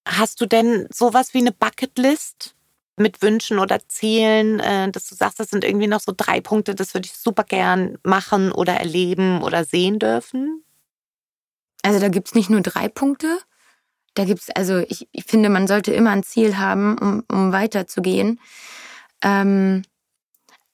Hast 0.07 0.41
du 0.41 0.47
denn 0.47 0.87
sowas 0.91 1.35
wie 1.35 1.39
eine 1.39 1.53
Bucketlist? 1.53 2.55
mit 2.97 3.23
Wünschen 3.23 3.59
oder 3.59 3.81
Zielen, 3.89 4.61
äh, 4.61 4.91
dass 4.91 5.09
du 5.09 5.15
sagst, 5.15 5.41
das 5.41 5.51
sind 5.51 5.65
irgendwie 5.65 5.87
noch 5.87 6.01
so 6.01 6.13
drei 6.17 6.41
Punkte, 6.41 6.75
das 6.75 6.95
würde 6.95 7.07
ich 7.07 7.17
super 7.17 7.45
gern 7.45 7.99
machen 8.05 8.53
oder 8.53 8.75
erleben 8.75 9.43
oder 9.43 9.65
sehen 9.65 9.99
dürfen? 9.99 10.65
Also 11.83 11.99
da 12.01 12.09
gibt 12.09 12.29
es 12.29 12.35
nicht 12.35 12.51
nur 12.51 12.61
drei 12.61 12.89
Punkte. 12.89 13.39
Da 14.15 14.25
gibt 14.25 14.43
es, 14.43 14.51
also 14.51 14.79
ich, 14.79 15.09
ich, 15.11 15.25
finde, 15.25 15.49
man 15.49 15.67
sollte 15.67 15.93
immer 15.93 16.11
ein 16.11 16.23
Ziel 16.23 16.57
haben, 16.57 16.97
um, 16.99 17.25
um 17.31 17.53
weiterzugehen. 17.53 18.41
Ähm, 19.23 19.83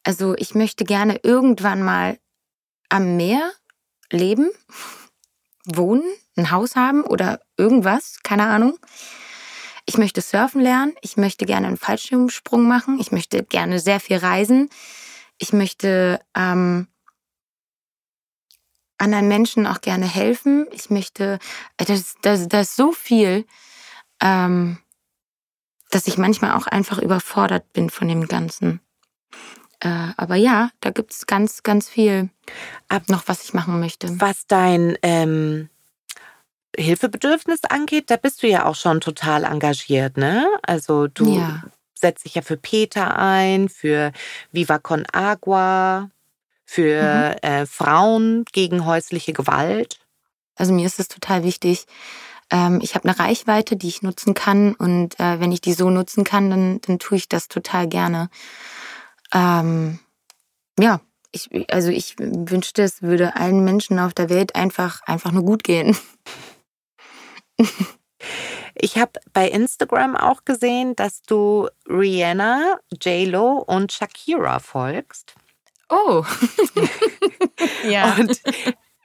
also 0.05 0.35
ich 0.37 0.55
möchte 0.55 0.85
gerne 0.85 1.21
irgendwann 1.23 1.83
mal 1.83 2.19
am 2.91 3.17
Meer 3.17 3.51
leben, 4.13 4.51
wohnen, 5.65 6.05
ein 6.37 6.51
Haus 6.51 6.77
haben 6.77 7.03
oder 7.03 7.41
irgendwas, 7.57 8.19
keine 8.23 8.47
Ahnung. 8.47 8.79
Ich 9.91 9.99
möchte 9.99 10.21
surfen 10.21 10.61
lernen, 10.61 10.95
ich 11.03 11.17
möchte 11.17 11.47
gerne 11.47 11.67
einen 11.67 11.77
Fallschirmsprung 11.77 12.69
machen, 12.69 13.01
ich 13.01 13.11
möchte 13.11 13.43
gerne 13.43 13.81
sehr 13.81 13.99
viel 13.99 14.19
reisen, 14.19 14.71
ich 15.37 15.53
möchte 15.53 16.21
ähm, 16.37 16.87
anderen 18.99 19.27
Menschen 19.27 19.67
auch 19.67 19.81
gerne 19.81 20.07
helfen. 20.07 20.69
Ich 20.71 20.91
möchte, 20.91 21.41
äh, 21.77 21.85
das, 21.85 22.15
das, 22.23 22.47
das 22.47 22.69
ist 22.69 22.77
so 22.77 22.93
viel, 22.93 23.45
ähm, 24.21 24.79
dass 25.91 26.07
ich 26.07 26.19
manchmal 26.19 26.53
auch 26.53 26.69
einfach 26.69 27.01
überfordert 27.01 27.73
bin 27.73 27.91
von 27.91 28.07
dem 28.07 28.29
Ganzen. 28.29 28.81
Äh, 29.81 30.13
aber 30.17 30.37
ja, 30.37 30.71
da 30.79 30.91
gibt 30.91 31.11
es 31.11 31.27
ganz, 31.27 31.65
ganz 31.65 31.89
viel 31.89 32.31
Ab 32.89 33.09
noch, 33.09 33.27
was 33.27 33.43
ich 33.43 33.55
machen 33.55 33.81
möchte. 33.81 34.21
Was 34.21 34.47
dein 34.47 34.97
ähm, 35.03 35.69
Hilfebedürfnis 36.77 37.61
angeht, 37.69 38.11
da 38.11 38.17
bist 38.17 38.43
du 38.43 38.49
ja 38.49 38.67
auch 38.67 38.75
schon 38.75 39.01
total 39.01 39.45
engagiert, 39.45 40.17
ne? 40.17 40.47
Also 40.63 41.09
du 41.09 41.37
ja. 41.37 41.63
setzt 41.95 42.25
dich 42.25 42.35
ja 42.35 42.43
für 42.43 42.57
Peter 42.57 43.19
ein, 43.19 43.69
für 43.69 44.13
Viva 44.53 44.79
Con 44.79 45.05
Agua, 45.13 46.11
für 46.65 47.37
mhm. 47.43 47.49
äh, 47.49 47.67
Frauen 47.67 48.45
gegen 48.53 48.85
häusliche 48.87 49.33
Gewalt. 49.33 49.99
Also 50.55 50.73
mir 50.73 50.87
ist 50.87 51.01
es 51.01 51.09
total 51.09 51.43
wichtig. 51.43 51.87
Ähm, 52.51 52.81
ich 52.83 52.95
habe 52.95 53.09
eine 53.09 53.19
Reichweite, 53.19 53.77
die 53.77 53.89
ich 53.89 54.03
nutzen 54.03 54.35
kann 54.35 54.75
und 54.75 55.19
äh, 55.19 55.41
wenn 55.41 55.53
ich 55.53 55.61
die 55.61 55.73
so 55.73 55.91
nutzen 55.91 56.25
kann, 56.25 56.51
dann, 56.51 56.81
dann 56.83 56.99
tue 56.99 57.17
ich 57.17 57.29
das 57.29 57.49
total 57.49 57.89
gerne. 57.89 58.29
Ähm, 59.33 59.99
ja, 60.79 61.01
ich, 61.33 61.49
also 61.73 61.91
ich 61.91 62.17
wünschte, 62.19 62.83
es 62.83 63.03
würde 63.03 63.37
allen 63.37 63.65
Menschen 63.65 63.99
auf 63.99 64.15
der 64.15 64.31
Welt 64.31 64.57
einfach, 64.57 65.03
einfach 65.03 65.33
nur 65.33 65.45
gut 65.45 65.65
gehen. 65.65 65.97
Ich 68.75 68.97
habe 68.97 69.13
bei 69.33 69.49
Instagram 69.49 70.17
auch 70.17 70.45
gesehen, 70.45 70.97
dass 70.97 71.23
du 71.23 71.69
Rihanna, 71.89 72.79
JLo 73.03 73.59
und 73.59 73.93
Shakira 73.93 74.59
folgst. 74.59 75.35
Oh. 75.89 76.25
ja. 77.89 78.15
Und 78.15 78.41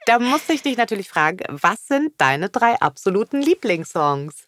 da 0.06 0.18
musste 0.18 0.52
ich 0.52 0.62
dich 0.62 0.76
natürlich 0.76 1.08
fragen, 1.08 1.44
was 1.48 1.88
sind 1.88 2.12
deine 2.18 2.48
drei 2.48 2.80
absoluten 2.80 3.42
Lieblingssongs? 3.42 4.46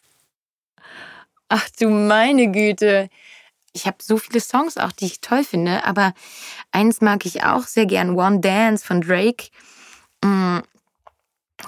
Ach 1.49 1.69
du 1.79 1.89
meine 1.89 2.51
Güte. 2.51 3.09
Ich 3.73 3.87
habe 3.87 3.99
so 4.01 4.19
viele 4.19 4.41
Songs 4.41 4.77
auch, 4.77 4.93
die 4.93 5.07
ich 5.07 5.21
toll 5.21 5.45
finde, 5.45 5.85
aber 5.85 6.15
eins 6.73 7.01
mag 7.01 7.27
ich 7.27 7.43
auch 7.43 7.65
sehr 7.65 7.87
gern, 7.87 8.17
One 8.17 8.41
Dance 8.41 8.85
von 8.85 9.01
Drake. 9.01 9.49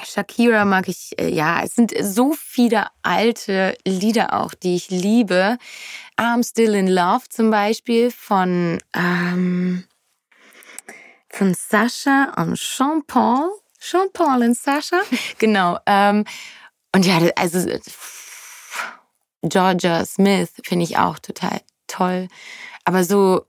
Shakira 0.04 0.64
mag 0.64 0.88
ich, 0.88 1.18
äh, 1.18 1.28
ja, 1.28 1.62
es 1.62 1.74
sind 1.74 1.92
so 2.00 2.32
viele 2.32 2.86
alte 3.02 3.76
Lieder 3.84 4.34
auch, 4.34 4.54
die 4.54 4.76
ich 4.76 4.90
liebe. 4.90 5.58
I'm 6.16 6.48
Still 6.48 6.74
in 6.74 6.88
Love 6.88 7.28
zum 7.28 7.50
Beispiel 7.50 8.10
von, 8.10 8.78
ähm, 8.94 9.84
von 11.28 11.54
Sascha 11.54 12.32
und 12.36 12.58
Sean 12.58 13.04
Paul. 13.06 13.50
Sean 13.78 14.12
Paul 14.12 14.42
und 14.42 14.56
Sascha. 14.56 15.00
genau. 15.38 15.78
Ähm, 15.86 16.24
und 16.94 17.06
ja, 17.06 17.18
also 17.36 17.66
Georgia 19.42 20.04
Smith 20.04 20.52
finde 20.64 20.84
ich 20.84 20.98
auch 20.98 21.18
total 21.18 21.60
toll. 21.86 22.28
Aber 22.84 23.04
so. 23.04 23.46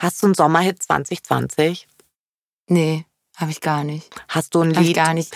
Hast 0.00 0.22
du 0.22 0.26
einen 0.26 0.34
Sommerhit 0.34 0.82
2020? 0.82 1.86
Nee, 2.66 3.06
habe 3.36 3.50
ich 3.50 3.60
gar 3.60 3.84
nicht. 3.84 4.08
Hast 4.28 4.54
du 4.54 4.60
ein 4.62 4.74
Hab 4.76 4.82
Lied, 4.82 4.90
ich 4.90 4.94
gar 4.96 5.14
nicht. 5.14 5.34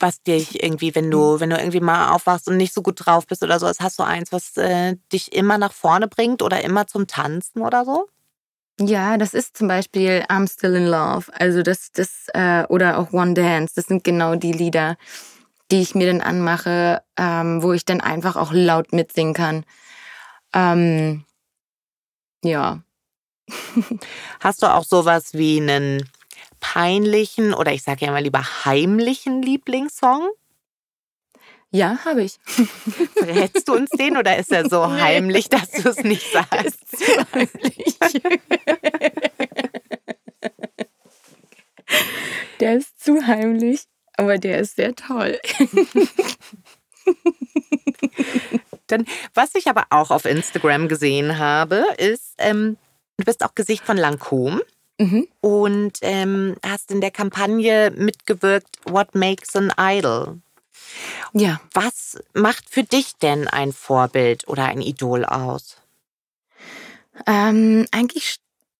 was 0.00 0.22
dich 0.22 0.62
irgendwie, 0.62 0.94
wenn 0.94 1.10
du, 1.10 1.40
wenn 1.40 1.50
du 1.50 1.56
irgendwie 1.56 1.80
mal 1.80 2.10
aufwachst 2.10 2.48
und 2.48 2.56
nicht 2.56 2.74
so 2.74 2.82
gut 2.82 3.06
drauf 3.06 3.26
bist 3.26 3.42
oder 3.42 3.58
so, 3.58 3.66
hast 3.66 3.98
du 3.98 4.02
eins, 4.02 4.32
was 4.32 4.56
äh, 4.56 4.96
dich 5.12 5.32
immer 5.32 5.56
nach 5.56 5.72
vorne 5.72 6.08
bringt 6.08 6.42
oder 6.42 6.62
immer 6.62 6.86
zum 6.86 7.06
Tanzen 7.06 7.62
oder 7.62 7.84
so? 7.84 8.08
Ja, 8.80 9.16
das 9.16 9.34
ist 9.34 9.56
zum 9.56 9.68
Beispiel 9.68 10.24
I'm 10.28 10.52
Still 10.52 10.74
in 10.74 10.86
Love. 10.86 11.32
Also 11.38 11.62
das, 11.62 11.92
das, 11.92 12.26
äh, 12.34 12.64
oder 12.68 12.98
auch 12.98 13.12
One 13.12 13.34
Dance. 13.34 13.74
Das 13.76 13.86
sind 13.86 14.02
genau 14.02 14.34
die 14.34 14.52
Lieder, 14.52 14.96
die 15.70 15.80
ich 15.80 15.94
mir 15.94 16.08
dann 16.08 16.20
anmache, 16.20 17.02
ähm, 17.16 17.62
wo 17.62 17.72
ich 17.72 17.84
dann 17.84 18.00
einfach 18.00 18.34
auch 18.36 18.52
laut 18.52 18.92
mitsingen 18.92 19.32
kann. 19.32 19.64
Ähm, 20.52 21.24
ja. 22.42 22.82
Hast 24.40 24.62
du 24.62 24.66
auch 24.66 24.84
sowas 24.84 25.34
wie 25.34 25.60
einen 25.60 26.08
peinlichen 26.72 27.52
oder 27.52 27.72
ich 27.72 27.82
sage 27.82 28.06
ja 28.06 28.10
mal 28.10 28.22
lieber 28.22 28.42
heimlichen 28.64 29.42
Lieblingssong? 29.42 30.30
Ja, 31.70 31.98
habe 32.06 32.22
ich. 32.22 32.38
Verrätst 33.16 33.68
du 33.68 33.74
uns 33.74 33.90
den 33.90 34.16
oder 34.16 34.38
ist 34.38 34.50
er 34.50 34.66
so 34.68 34.86
Nee. 34.86 35.00
heimlich, 35.00 35.50
dass 35.50 35.70
du 35.72 35.90
es 35.90 36.02
nicht 36.04 36.26
sagst? 36.32 36.64
ist 36.64 36.98
zu 36.98 37.04
heimlich. 37.34 37.98
Der 42.60 42.76
ist 42.76 43.02
zu 43.02 43.26
heimlich, 43.26 43.82
aber 44.16 44.38
der 44.38 44.58
ist 44.58 44.76
sehr 44.76 44.94
toll. 44.94 45.38
Dann, 48.86 49.04
was 49.34 49.54
ich 49.54 49.68
aber 49.68 49.86
auch 49.90 50.10
auf 50.10 50.24
Instagram 50.24 50.88
gesehen 50.88 51.38
habe, 51.38 51.84
ist, 51.98 52.34
ähm, 52.38 52.76
du 53.18 53.24
bist 53.24 53.44
auch 53.44 53.54
Gesicht 53.54 53.84
von 53.84 53.98
Lancôme 53.98 54.60
Mhm. 54.98 55.26
und 55.40 55.98
ähm, 56.02 56.54
hast 56.64 56.92
in 56.92 57.00
der 57.00 57.10
Kampagne 57.10 57.90
mitgewirkt 57.90 58.78
What 58.84 59.14
Makes 59.14 59.56
an 59.56 59.72
Idol. 59.76 60.40
Ja. 61.32 61.60
Was 61.72 62.18
macht 62.32 62.70
für 62.70 62.84
dich 62.84 63.16
denn 63.16 63.48
ein 63.48 63.72
Vorbild 63.72 64.46
oder 64.46 64.66
ein 64.66 64.80
Idol 64.80 65.24
aus? 65.24 65.78
Ähm, 67.26 67.86
eigentlich 67.90 68.38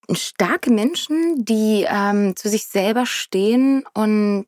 st- 0.08 0.16
starke 0.16 0.70
Menschen, 0.70 1.44
die 1.44 1.84
ähm, 1.88 2.36
zu 2.36 2.48
sich 2.48 2.66
selber 2.66 3.06
stehen 3.06 3.84
und 3.94 4.46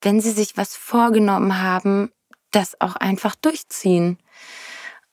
wenn 0.00 0.20
sie 0.20 0.30
sich 0.30 0.56
was 0.56 0.76
vorgenommen 0.76 1.60
haben, 1.60 2.12
das 2.50 2.80
auch 2.80 2.96
einfach 2.96 3.34
durchziehen. 3.34 4.18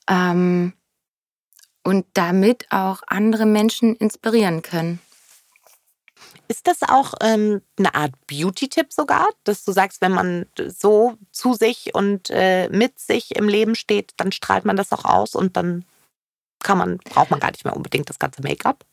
Ähm, 0.08 0.74
und 1.86 2.06
damit 2.14 2.66
auch 2.72 3.02
andere 3.08 3.46
Menschen 3.46 3.96
inspirieren 3.96 4.62
können. 4.64 5.00
Ist 6.48 6.68
das 6.68 6.82
auch 6.84 7.14
ähm, 7.22 7.62
eine 7.78 7.96
Art 7.96 8.14
Beauty-Tipp 8.28 8.92
sogar, 8.92 9.28
dass 9.44 9.64
du 9.64 9.72
sagst, 9.72 10.02
wenn 10.02 10.12
man 10.12 10.46
so 10.68 11.16
zu 11.32 11.54
sich 11.54 11.94
und 11.94 12.30
äh, 12.30 12.70
mit 12.70 13.00
sich 13.00 13.36
im 13.36 13.48
Leben 13.48 13.76
steht, 13.76 14.14
dann 14.18 14.32
strahlt 14.32 14.66
man 14.66 14.76
das 14.76 14.92
auch 14.92 15.06
aus 15.06 15.36
und 15.36 15.58
dann 15.58 15.86
kann 16.60 16.78
man, 16.78 16.98
braucht 16.98 17.32
man 17.32 17.40
gar 17.40 17.52
nicht 17.52 17.66
mehr 17.66 17.76
unbedingt 17.76 18.10
das 18.10 18.20
ganze 18.20 18.42
Make-up? 18.42 18.86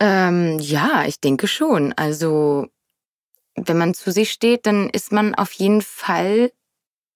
Ähm, 0.00 0.58
ja, 0.60 1.04
ich 1.06 1.20
denke 1.20 1.48
schon. 1.48 1.92
Also, 1.94 2.68
wenn 3.56 3.78
man 3.78 3.94
zu 3.94 4.12
sich 4.12 4.30
steht, 4.30 4.66
dann 4.66 4.90
ist 4.90 5.12
man 5.12 5.34
auf 5.34 5.52
jeden 5.52 5.82
Fall 5.82 6.52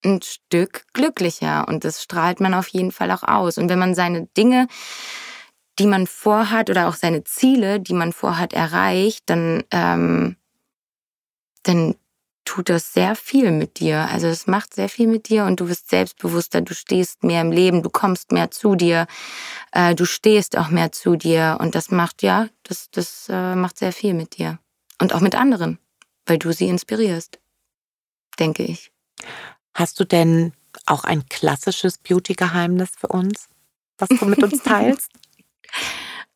ein 0.03 0.21
Stück 0.21 0.85
glücklicher 0.93 1.67
und 1.67 1.83
das 1.83 2.01
strahlt 2.01 2.39
man 2.39 2.53
auf 2.53 2.67
jeden 2.69 2.91
Fall 2.91 3.11
auch 3.11 3.23
aus. 3.23 3.57
Und 3.57 3.69
wenn 3.69 3.79
man 3.79 3.95
seine 3.95 4.27
Dinge, 4.37 4.67
die 5.79 5.87
man 5.87 6.07
vorhat 6.07 6.69
oder 6.69 6.87
auch 6.87 6.95
seine 6.95 7.23
Ziele, 7.23 7.79
die 7.79 7.93
man 7.93 8.13
vorhat, 8.13 8.53
erreicht, 8.53 9.23
dann, 9.27 9.63
ähm, 9.71 10.35
dann 11.63 11.95
tut 12.45 12.69
das 12.69 12.93
sehr 12.93 13.15
viel 13.15 13.51
mit 13.51 13.79
dir. 13.79 14.09
Also 14.11 14.27
es 14.27 14.47
macht 14.47 14.73
sehr 14.73 14.89
viel 14.89 15.07
mit 15.07 15.29
dir 15.29 15.45
und 15.45 15.59
du 15.59 15.69
wirst 15.69 15.89
selbstbewusster, 15.89 16.61
du 16.61 16.73
stehst 16.73 17.23
mehr 17.23 17.41
im 17.41 17.51
Leben, 17.51 17.83
du 17.83 17.89
kommst 17.89 18.31
mehr 18.31 18.51
zu 18.51 18.75
dir, 18.75 19.07
äh, 19.71 19.95
du 19.95 20.05
stehst 20.05 20.57
auch 20.57 20.69
mehr 20.69 20.91
zu 20.91 21.15
dir 21.15 21.57
und 21.61 21.75
das 21.75 21.91
macht, 21.91 22.23
ja, 22.23 22.47
das, 22.63 22.89
das 22.91 23.27
äh, 23.29 23.55
macht 23.55 23.77
sehr 23.77 23.93
viel 23.93 24.13
mit 24.13 24.37
dir. 24.37 24.59
Und 24.99 25.13
auch 25.13 25.21
mit 25.21 25.35
anderen, 25.35 25.79
weil 26.25 26.37
du 26.37 26.51
sie 26.51 26.67
inspirierst, 26.67 27.39
denke 28.39 28.63
ich. 28.63 28.91
Hast 29.73 29.99
du 29.99 30.05
denn 30.05 30.53
auch 30.85 31.03
ein 31.03 31.27
klassisches 31.27 31.97
Beauty-Geheimnis 31.97 32.91
für 32.97 33.07
uns, 33.07 33.47
was 33.97 34.09
du 34.09 34.25
mit 34.25 34.43
uns 34.43 34.63
teilst? 34.63 35.09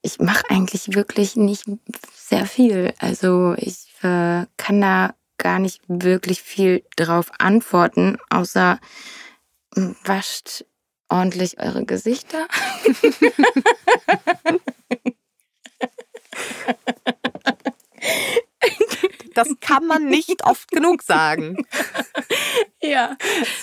Ich 0.02 0.20
mache 0.20 0.44
eigentlich 0.50 0.94
wirklich 0.94 1.36
nicht 1.36 1.66
sehr 2.14 2.46
viel. 2.46 2.94
Also 3.00 3.56
ich 3.58 3.88
äh, 4.04 4.46
kann 4.58 4.82
da 4.82 5.16
gar 5.38 5.60
nicht 5.60 5.82
wirklich 5.88 6.42
viel 6.42 6.84
drauf 6.96 7.32
antworten, 7.40 8.18
außer 8.30 8.80
m, 9.76 9.96
wascht 10.04 10.66
ordentlich 11.10 11.60
eure 11.60 11.86
Gesichter. 11.86 12.48
Das 19.34 19.50
kann 19.60 19.86
man 19.86 20.06
nicht 20.06 20.46
oft 20.46 20.72
genug 20.72 21.04
sagen. 21.04 21.58
Ja, 22.92 23.18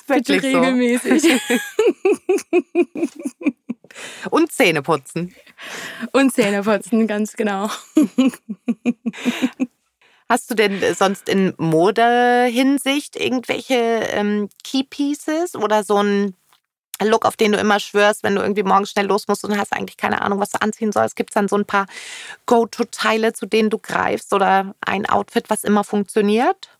bitte 0.06 0.40
so. 0.40 0.46
regelmäßig. 0.46 1.22
Und 4.30 4.50
Zähne 4.52 4.82
putzen. 4.82 5.34
Und 6.12 6.32
Zähne 6.32 6.62
putzen, 6.62 7.06
ganz 7.06 7.34
genau. 7.34 7.68
Hast 10.28 10.50
du 10.50 10.54
denn 10.54 10.80
sonst 10.94 11.28
in 11.28 11.52
Modehinsicht 11.58 13.16
irgendwelche 13.16 13.74
ähm, 13.74 14.48
Key 14.64 14.84
Pieces 14.84 15.54
oder 15.54 15.84
so 15.84 16.02
ein 16.02 16.34
Look, 17.02 17.24
auf 17.26 17.36
den 17.36 17.52
du 17.52 17.58
immer 17.58 17.80
schwörst, 17.80 18.22
wenn 18.22 18.36
du 18.36 18.42
irgendwie 18.42 18.62
morgens 18.62 18.90
schnell 18.90 19.06
los 19.06 19.26
musst 19.28 19.44
und 19.44 19.58
hast 19.58 19.72
eigentlich 19.72 19.96
keine 19.96 20.22
Ahnung, 20.22 20.40
was 20.40 20.50
du 20.50 20.60
anziehen 20.60 20.92
sollst? 20.92 21.16
Gibt 21.16 21.30
es 21.30 21.34
dann 21.34 21.48
so 21.48 21.56
ein 21.56 21.64
paar 21.64 21.86
Go-To-Teile, 22.46 23.32
zu 23.32 23.46
denen 23.46 23.70
du 23.70 23.78
greifst 23.78 24.32
oder 24.32 24.74
ein 24.80 25.06
Outfit, 25.06 25.50
was 25.50 25.64
immer 25.64 25.84
funktioniert? 25.84 26.70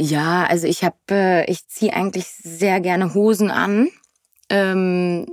Ja, 0.00 0.46
also 0.46 0.66
ich 0.66 0.82
habe, 0.82 0.96
äh, 1.10 1.50
ich 1.50 1.68
ziehe 1.68 1.92
eigentlich 1.92 2.26
sehr 2.26 2.80
gerne 2.80 3.12
Hosen 3.12 3.50
an. 3.50 3.90
Ähm, 4.48 5.26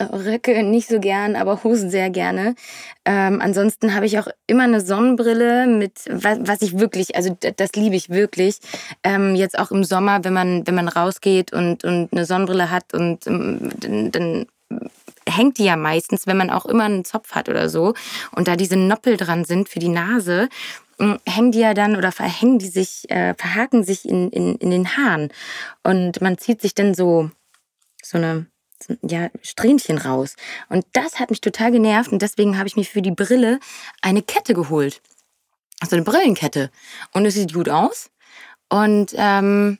Röcke 0.00 0.64
nicht 0.64 0.88
so 0.88 0.98
gern, 0.98 1.36
aber 1.36 1.62
Hosen 1.62 1.88
sehr 1.88 2.10
gerne. 2.10 2.56
Ähm, 3.04 3.40
ansonsten 3.40 3.94
habe 3.94 4.06
ich 4.06 4.18
auch 4.18 4.26
immer 4.48 4.64
eine 4.64 4.80
Sonnenbrille 4.80 5.68
mit, 5.68 6.00
was, 6.10 6.38
was 6.42 6.62
ich 6.62 6.80
wirklich, 6.80 7.14
also 7.14 7.36
das 7.56 7.72
liebe 7.74 7.94
ich 7.94 8.10
wirklich. 8.10 8.58
Ähm, 9.04 9.36
jetzt 9.36 9.56
auch 9.56 9.70
im 9.70 9.84
Sommer, 9.84 10.24
wenn 10.24 10.32
man, 10.32 10.66
wenn 10.66 10.74
man 10.74 10.88
rausgeht 10.88 11.52
und, 11.52 11.84
und 11.84 12.12
eine 12.12 12.24
Sonnenbrille 12.24 12.72
hat 12.72 12.94
und 12.94 13.24
ähm, 13.28 13.70
dann, 13.78 14.10
dann 14.10 14.46
hängt 15.28 15.58
die 15.58 15.64
ja 15.64 15.76
meistens, 15.76 16.26
wenn 16.26 16.36
man 16.36 16.50
auch 16.50 16.66
immer 16.66 16.84
einen 16.84 17.04
Zopf 17.04 17.36
hat 17.36 17.48
oder 17.48 17.68
so 17.68 17.94
und 18.34 18.48
da 18.48 18.56
diese 18.56 18.76
Noppel 18.76 19.16
dran 19.16 19.44
sind 19.44 19.68
für 19.68 19.78
die 19.78 19.88
Nase, 19.88 20.48
hängen 20.98 21.52
die 21.52 21.60
ja 21.60 21.74
dann 21.74 21.96
oder 21.96 22.12
verhängen 22.12 22.58
die 22.58 22.68
sich, 22.68 23.08
äh, 23.10 23.34
verhaken 23.34 23.84
sich 23.84 24.08
in, 24.08 24.30
in, 24.30 24.56
in 24.56 24.70
den 24.70 24.96
Haaren. 24.96 25.30
Und 25.84 26.20
man 26.20 26.38
zieht 26.38 26.60
sich 26.60 26.74
dann 26.74 26.94
so, 26.94 27.30
so 28.02 28.18
eine, 28.18 28.46
ja, 29.02 29.30
Strähnchen 29.42 29.98
raus. 29.98 30.34
Und 30.68 30.84
das 30.92 31.18
hat 31.18 31.30
mich 31.30 31.40
total 31.40 31.72
genervt 31.72 32.12
und 32.12 32.22
deswegen 32.22 32.58
habe 32.58 32.68
ich 32.68 32.76
mir 32.76 32.84
für 32.84 33.02
die 33.02 33.10
Brille 33.10 33.60
eine 34.02 34.22
Kette 34.22 34.54
geholt. 34.54 35.00
Also 35.80 35.96
eine 35.96 36.04
Brillenkette. 36.04 36.70
Und 37.12 37.26
es 37.26 37.34
sieht 37.34 37.54
gut 37.54 37.68
aus 37.68 38.10
und 38.68 39.12
ähm, 39.16 39.78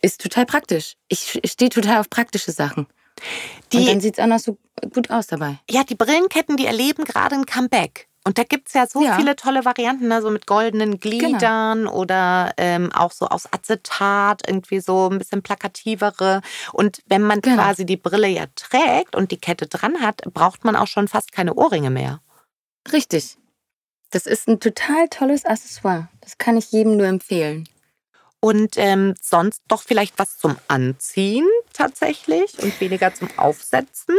ist 0.00 0.22
total 0.22 0.46
praktisch. 0.46 0.96
Ich 1.08 1.40
stehe 1.44 1.70
total 1.70 2.00
auf 2.00 2.08
praktische 2.08 2.52
Sachen. 2.52 2.86
und 2.86 3.72
Die, 3.72 3.84
dann 3.84 4.00
sieht 4.00 4.18
es 4.18 4.24
auch 4.24 4.28
noch 4.28 4.38
so 4.38 4.56
gut 4.94 5.10
aus 5.10 5.26
dabei. 5.26 5.58
ja, 5.68 5.84
die 5.84 5.94
Brillenketten, 5.94 6.56
die 6.56 6.66
erleben 6.66 7.04
gerade 7.04 7.34
ein 7.36 7.44
Comeback. 7.44 8.08
Und 8.24 8.36
da 8.36 8.42
gibt 8.44 8.68
es 8.68 8.74
ja 8.74 8.86
so 8.86 9.02
Ja. 9.02 9.16
viele 9.16 9.34
tolle 9.34 9.64
Varianten, 9.64 10.08
ne? 10.08 10.20
so 10.20 10.30
mit 10.30 10.46
goldenen 10.46 11.00
Gliedern 11.00 11.86
oder 11.86 12.52
ähm, 12.58 12.92
auch 12.92 13.12
so 13.12 13.26
aus 13.26 13.50
Acetat, 13.50 14.42
irgendwie 14.46 14.80
so 14.80 15.08
ein 15.08 15.16
bisschen 15.18 15.42
plakativere. 15.42 16.42
Und 16.72 17.00
wenn 17.06 17.22
man 17.22 17.40
Genau. 17.40 17.56
quasi 17.56 17.86
die 17.86 17.96
Brille 17.96 18.28
ja 18.28 18.44
trägt 18.56 19.16
und 19.16 19.30
die 19.30 19.38
Kette 19.38 19.66
dran 19.68 20.02
hat, 20.02 20.22
braucht 20.34 20.64
man 20.64 20.76
auch 20.76 20.86
schon 20.86 21.08
fast 21.08 21.32
keine 21.32 21.54
Ohrringe 21.54 21.88
mehr. 21.90 22.20
Richtig. 22.92 23.38
Das 24.10 24.26
ist 24.26 24.48
ein 24.48 24.60
total 24.60 25.08
tolles 25.08 25.44
Accessoire. 25.46 26.08
Das 26.20 26.36
kann 26.36 26.56
ich 26.56 26.72
jedem 26.72 26.96
nur 26.98 27.06
empfehlen. 27.06 27.68
Und 28.40 28.76
ähm, 28.76 29.14
sonst 29.20 29.62
doch 29.68 29.82
vielleicht 29.82 30.18
was 30.18 30.36
zum 30.38 30.56
Anziehen 30.68 31.46
tatsächlich 31.72 32.58
und 32.62 32.78
weniger 32.80 33.14
zum 33.14 33.28
Aufsetzen? 33.38 34.16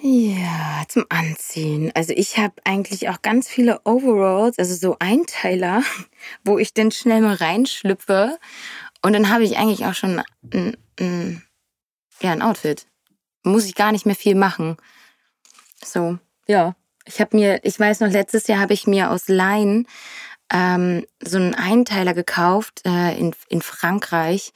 Ja, 0.00 0.84
zum 0.88 1.06
Anziehen. 1.08 1.90
Also 1.94 2.12
ich 2.14 2.36
habe 2.38 2.54
eigentlich 2.64 3.08
auch 3.08 3.22
ganz 3.22 3.48
viele 3.48 3.80
Overalls, 3.84 4.58
also 4.58 4.74
so 4.74 4.96
Einteiler, 4.98 5.82
wo 6.44 6.58
ich 6.58 6.74
dann 6.74 6.90
schnell 6.90 7.22
mal 7.22 7.34
reinschlüpfe. 7.34 8.38
Und 9.02 9.12
dann 9.12 9.30
habe 9.30 9.44
ich 9.44 9.56
eigentlich 9.56 9.86
auch 9.86 9.94
schon 9.94 10.22
ein, 10.52 10.76
ein, 11.00 11.42
ja, 12.20 12.32
ein 12.32 12.42
Outfit. 12.42 12.86
Muss 13.42 13.64
ich 13.64 13.74
gar 13.74 13.92
nicht 13.92 14.06
mehr 14.06 14.16
viel 14.16 14.34
machen. 14.34 14.76
So, 15.82 16.18
ja. 16.46 16.74
Ich 17.04 17.20
habe 17.20 17.36
mir, 17.36 17.60
ich 17.62 17.78
weiß 17.78 18.00
noch, 18.00 18.10
letztes 18.10 18.48
Jahr 18.48 18.58
habe 18.58 18.74
ich 18.74 18.86
mir 18.86 19.10
aus 19.10 19.28
Leinen 19.28 19.86
ähm, 20.52 21.06
so 21.22 21.38
einen 21.38 21.54
Einteiler 21.54 22.14
gekauft 22.14 22.82
äh, 22.84 23.16
in, 23.16 23.34
in 23.48 23.62
Frankreich 23.62 24.52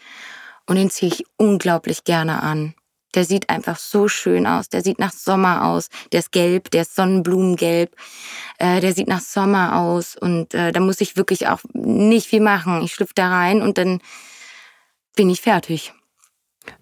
und 0.67 0.77
den 0.77 0.91
ziehe 0.91 1.13
ich 1.13 1.25
unglaublich 1.37 2.05
gerne 2.05 2.43
an. 2.43 2.75
Der 3.15 3.25
sieht 3.25 3.51
einfach 3.51 3.79
so 3.79 4.09
schön 4.09 4.47
aus. 4.47 4.69
Der 4.69 4.83
sieht 4.83 4.99
nach 4.99 5.13
Sommer 5.13 5.65
aus. 5.65 5.89
Der 6.13 6.21
ist 6.21 6.33
gelb, 6.33 6.71
der 6.71 6.83
ist 6.83 6.95
Sonnenblumengelb. 6.95 7.95
Äh, 8.59 8.81
der 8.81 8.95
sieht 8.95 9.09
nach 9.09 9.21
Sommer 9.21 9.77
aus. 9.77 10.17
Und 10.17 10.55
äh, 10.55 10.73
da 10.73 10.81
muss 10.81 11.01
ich 11.01 11.17
wirklich 11.17 11.49
auch 11.49 11.61
nicht 11.73 12.29
viel 12.29 12.41
machen. 12.41 12.83
Ich 12.83 12.95
schlüpfe 12.95 13.15
da 13.15 13.29
rein 13.29 13.63
und 13.63 13.79
dann 13.79 14.01
bin 15.17 15.29
ich 15.29 15.41
fertig. 15.41 15.93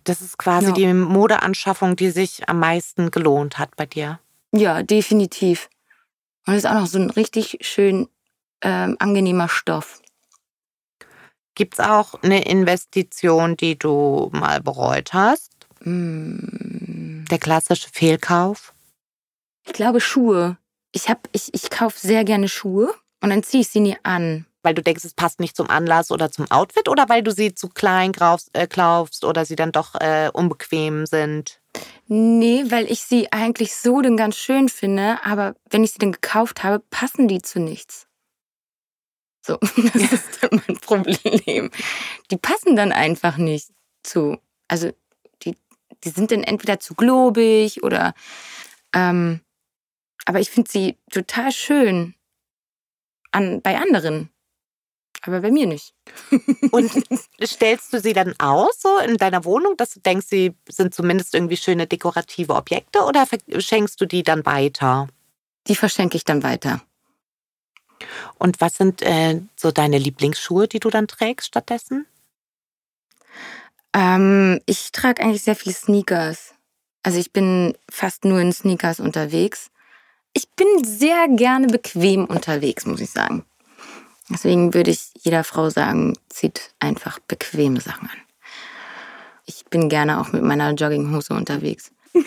Das 0.04 0.20
ist 0.20 0.38
quasi 0.38 0.68
ja. 0.68 0.72
die 0.72 0.92
Modeanschaffung, 0.92 1.96
die 1.96 2.10
sich 2.10 2.48
am 2.48 2.60
meisten 2.60 3.10
gelohnt 3.10 3.58
hat 3.58 3.76
bei 3.76 3.86
dir. 3.86 4.20
Ja, 4.52 4.82
definitiv. 4.82 5.68
Und 6.46 6.54
es 6.54 6.64
ist 6.64 6.70
auch 6.70 6.74
noch 6.74 6.86
so 6.86 6.98
ein 6.98 7.10
richtig 7.10 7.58
schön 7.60 8.08
ähm, 8.62 8.96
angenehmer 8.98 9.48
Stoff. 9.48 10.00
Gibt 11.54 11.74
es 11.74 11.80
auch 11.80 12.14
eine 12.22 12.44
Investition, 12.44 13.56
die 13.56 13.78
du 13.78 14.30
mal 14.32 14.60
bereut 14.60 15.12
hast? 15.12 15.57
Der 15.84 17.38
klassische 17.38 17.88
Fehlkauf? 17.92 18.74
Ich 19.66 19.72
glaube 19.72 20.00
Schuhe. 20.00 20.56
Ich, 20.92 21.08
hab, 21.08 21.28
ich, 21.32 21.52
ich 21.52 21.70
kaufe 21.70 21.98
sehr 21.98 22.24
gerne 22.24 22.48
Schuhe 22.48 22.94
und 23.20 23.30
dann 23.30 23.42
ziehe 23.42 23.60
ich 23.60 23.68
sie 23.68 23.80
nie 23.80 23.96
an. 24.02 24.46
Weil 24.62 24.74
du 24.74 24.82
denkst, 24.82 25.04
es 25.04 25.14
passt 25.14 25.38
nicht 25.40 25.56
zum 25.56 25.70
Anlass 25.70 26.10
oder 26.10 26.30
zum 26.30 26.50
Outfit 26.50 26.88
oder 26.88 27.08
weil 27.08 27.22
du 27.22 27.30
sie 27.30 27.54
zu 27.54 27.68
klein 27.68 28.12
kaufst, 28.12 28.50
äh, 28.54 28.66
kaufst 28.66 29.24
oder 29.24 29.44
sie 29.44 29.56
dann 29.56 29.72
doch 29.72 29.94
äh, 29.94 30.30
unbequem 30.32 31.06
sind? 31.06 31.60
Nee, 32.06 32.64
weil 32.68 32.90
ich 32.90 33.02
sie 33.02 33.30
eigentlich 33.32 33.76
so 33.76 34.00
denn 34.00 34.16
ganz 34.16 34.36
schön 34.36 34.68
finde, 34.68 35.18
aber 35.24 35.54
wenn 35.70 35.84
ich 35.84 35.92
sie 35.92 35.98
dann 35.98 36.12
gekauft 36.12 36.64
habe, 36.64 36.82
passen 36.90 37.28
die 37.28 37.40
zu 37.40 37.60
nichts. 37.60 38.06
So, 39.46 39.56
das 39.94 40.12
ist 40.12 40.42
dann 40.42 40.62
mein 40.66 40.78
Problem. 40.78 41.70
Die 42.30 42.36
passen 42.36 42.76
dann 42.76 42.92
einfach 42.92 43.36
nicht 43.36 43.70
zu. 44.02 44.38
Also 44.66 44.92
die, 46.04 46.10
sind 46.10 46.30
dann 46.30 46.42
entweder 46.42 46.80
zu 46.80 46.94
globig 46.94 47.82
oder 47.82 48.14
ähm, 48.94 49.40
aber 50.24 50.40
ich 50.40 50.50
finde 50.50 50.70
sie 50.70 50.98
total 51.10 51.52
schön 51.52 52.14
an, 53.32 53.62
bei 53.62 53.78
anderen. 53.78 54.30
Aber 55.22 55.40
bei 55.40 55.50
mir 55.50 55.66
nicht. 55.66 55.94
Und 56.70 56.90
stellst 57.42 57.92
du 57.92 58.00
sie 58.00 58.12
dann 58.12 58.34
aus, 58.38 58.80
so 58.80 58.98
in 58.98 59.16
deiner 59.16 59.44
Wohnung, 59.44 59.76
dass 59.76 59.94
du 59.94 60.00
denkst, 60.00 60.26
sie 60.28 60.54
sind 60.68 60.94
zumindest 60.94 61.34
irgendwie 61.34 61.56
schöne 61.56 61.86
dekorative 61.86 62.54
Objekte 62.54 63.04
oder 63.04 63.26
schenkst 63.58 64.00
du 64.00 64.06
die 64.06 64.22
dann 64.22 64.46
weiter? 64.46 65.08
Die 65.66 65.74
verschenke 65.74 66.16
ich 66.16 66.24
dann 66.24 66.42
weiter. 66.42 66.82
Und 68.38 68.60
was 68.60 68.76
sind 68.76 69.02
äh, 69.02 69.40
so 69.56 69.72
deine 69.72 69.98
Lieblingsschuhe, 69.98 70.68
die 70.68 70.78
du 70.78 70.90
dann 70.90 71.08
trägst 71.08 71.48
stattdessen? 71.48 72.06
Ähm, 73.98 74.60
ich 74.66 74.92
trage 74.92 75.22
eigentlich 75.22 75.42
sehr 75.42 75.56
viele 75.56 75.74
Sneakers. 75.74 76.54
Also 77.02 77.18
ich 77.18 77.32
bin 77.32 77.76
fast 77.90 78.24
nur 78.24 78.38
in 78.38 78.52
Sneakers 78.52 79.00
unterwegs. 79.00 79.70
Ich 80.34 80.48
bin 80.50 80.84
sehr 80.84 81.26
gerne 81.28 81.66
bequem 81.66 82.24
unterwegs, 82.26 82.86
muss 82.86 83.00
ich 83.00 83.10
sagen. 83.10 83.44
Deswegen 84.30 84.72
würde 84.72 84.92
ich 84.92 85.10
jeder 85.20 85.42
Frau 85.42 85.68
sagen, 85.70 86.16
zieht 86.28 86.70
einfach 86.78 87.18
bequeme 87.18 87.80
Sachen 87.80 88.08
an. 88.08 88.18
Ich 89.46 89.64
bin 89.64 89.88
gerne 89.88 90.20
auch 90.20 90.32
mit 90.32 90.42
meiner 90.42 90.70
Jogginghose 90.72 91.34
unterwegs. 91.34 91.90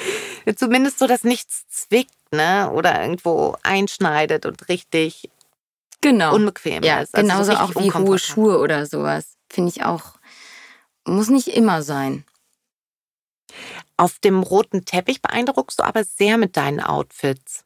Zumindest 0.56 1.00
so, 1.00 1.08
dass 1.08 1.24
nichts 1.24 1.68
zwickt, 1.70 2.34
ne? 2.34 2.70
Oder 2.72 3.02
irgendwo 3.02 3.56
einschneidet 3.64 4.46
und 4.46 4.68
richtig 4.68 5.30
genau. 6.02 6.36
unbequem 6.36 6.84
ja, 6.84 7.00
ist. 7.00 7.16
Also 7.16 7.28
genauso 7.28 7.52
so 7.52 7.58
auch 7.60 7.76
wie 7.76 7.94
hohe 7.94 8.20
Schuhe 8.20 8.60
oder 8.60 8.88
sowas. 8.88 9.38
Finde 9.50 9.70
ich 9.70 9.86
auch, 9.86 10.16
muss 11.06 11.30
nicht 11.30 11.48
immer 11.48 11.82
sein. 11.82 12.26
Auf 13.98 14.18
dem 14.20 14.42
roten 14.42 14.86
Teppich 14.86 15.22
beeindruckst 15.22 15.80
du 15.80 15.84
aber 15.84 16.04
sehr 16.04 16.38
mit 16.38 16.58
deinen 16.58 16.80
Outfits. 16.80 17.66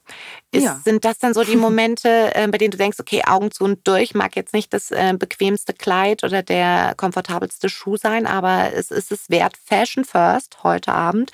Ist, 0.52 0.64
ja. 0.64 0.82
Sind 0.84 1.06
das 1.06 1.20
dann 1.20 1.34
so 1.34 1.44
die 1.44 1.56
Momente, 1.56 2.36
äh, 2.36 2.48
bei 2.48 2.58
denen 2.58 2.72
du 2.72 2.78
denkst, 2.78 3.00
okay, 3.00 3.24
Augen 3.26 3.52
zu 3.52 3.64
und 3.64 3.88
durch, 3.88 4.16
mag 4.16 4.36
jetzt 4.36 4.54
nicht 4.54 4.74
das 4.74 4.92
äh, 4.92 5.14
bequemste 5.18 5.74
Kleid 5.74 6.24
oder 6.24 6.44
der 6.44 6.94
komfortabelste 6.98 7.70
Schuh 7.70 7.98
sein, 7.98 8.26
aber 8.28 8.74
es 8.74 8.92
ist 8.92 9.12
es 9.12 9.30
wert, 9.30 9.56
Fashion 9.58 10.04
First 10.04 10.64
heute 10.64 10.92
Abend. 10.92 11.32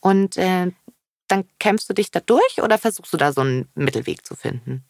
Und 0.00 0.36
äh, 0.36 0.70
dann 1.26 1.44
kämpfst 1.58 1.90
du 1.90 1.94
dich 1.94 2.10
da 2.10 2.20
durch 2.20 2.62
oder 2.62 2.78
versuchst 2.78 3.12
du 3.12 3.16
da 3.18 3.32
so 3.32 3.42
einen 3.42 3.68
Mittelweg 3.74 4.24
zu 4.24 4.34
finden? 4.34 4.84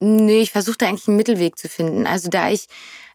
Nee, 0.00 0.40
ich 0.40 0.52
versuche 0.52 0.76
da 0.78 0.86
eigentlich 0.86 1.08
einen 1.08 1.16
Mittelweg 1.16 1.58
zu 1.58 1.68
finden. 1.68 2.06
Also 2.06 2.28
da 2.28 2.50
ich 2.50 2.66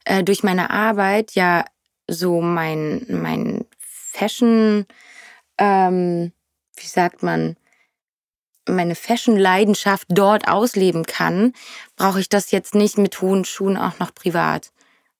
äh, 0.05 0.23
durch 0.23 0.43
meine 0.43 0.69
Arbeit 0.69 1.33
ja 1.33 1.65
so 2.07 2.41
mein, 2.41 3.05
mein 3.09 3.65
Fashion 3.79 4.85
ähm, 5.57 6.33
wie 6.75 6.87
sagt 6.87 7.23
man, 7.23 7.55
meine 8.67 8.95
Fashion-Leidenschaft 8.95 10.07
dort 10.09 10.47
ausleben 10.47 11.05
kann, 11.05 11.53
brauche 11.95 12.19
ich 12.19 12.29
das 12.29 12.51
jetzt 12.51 12.75
nicht 12.75 12.97
mit 12.97 13.21
hohen 13.21 13.45
Schuhen 13.45 13.77
auch 13.77 13.99
noch 13.99 14.13
privat. 14.13 14.71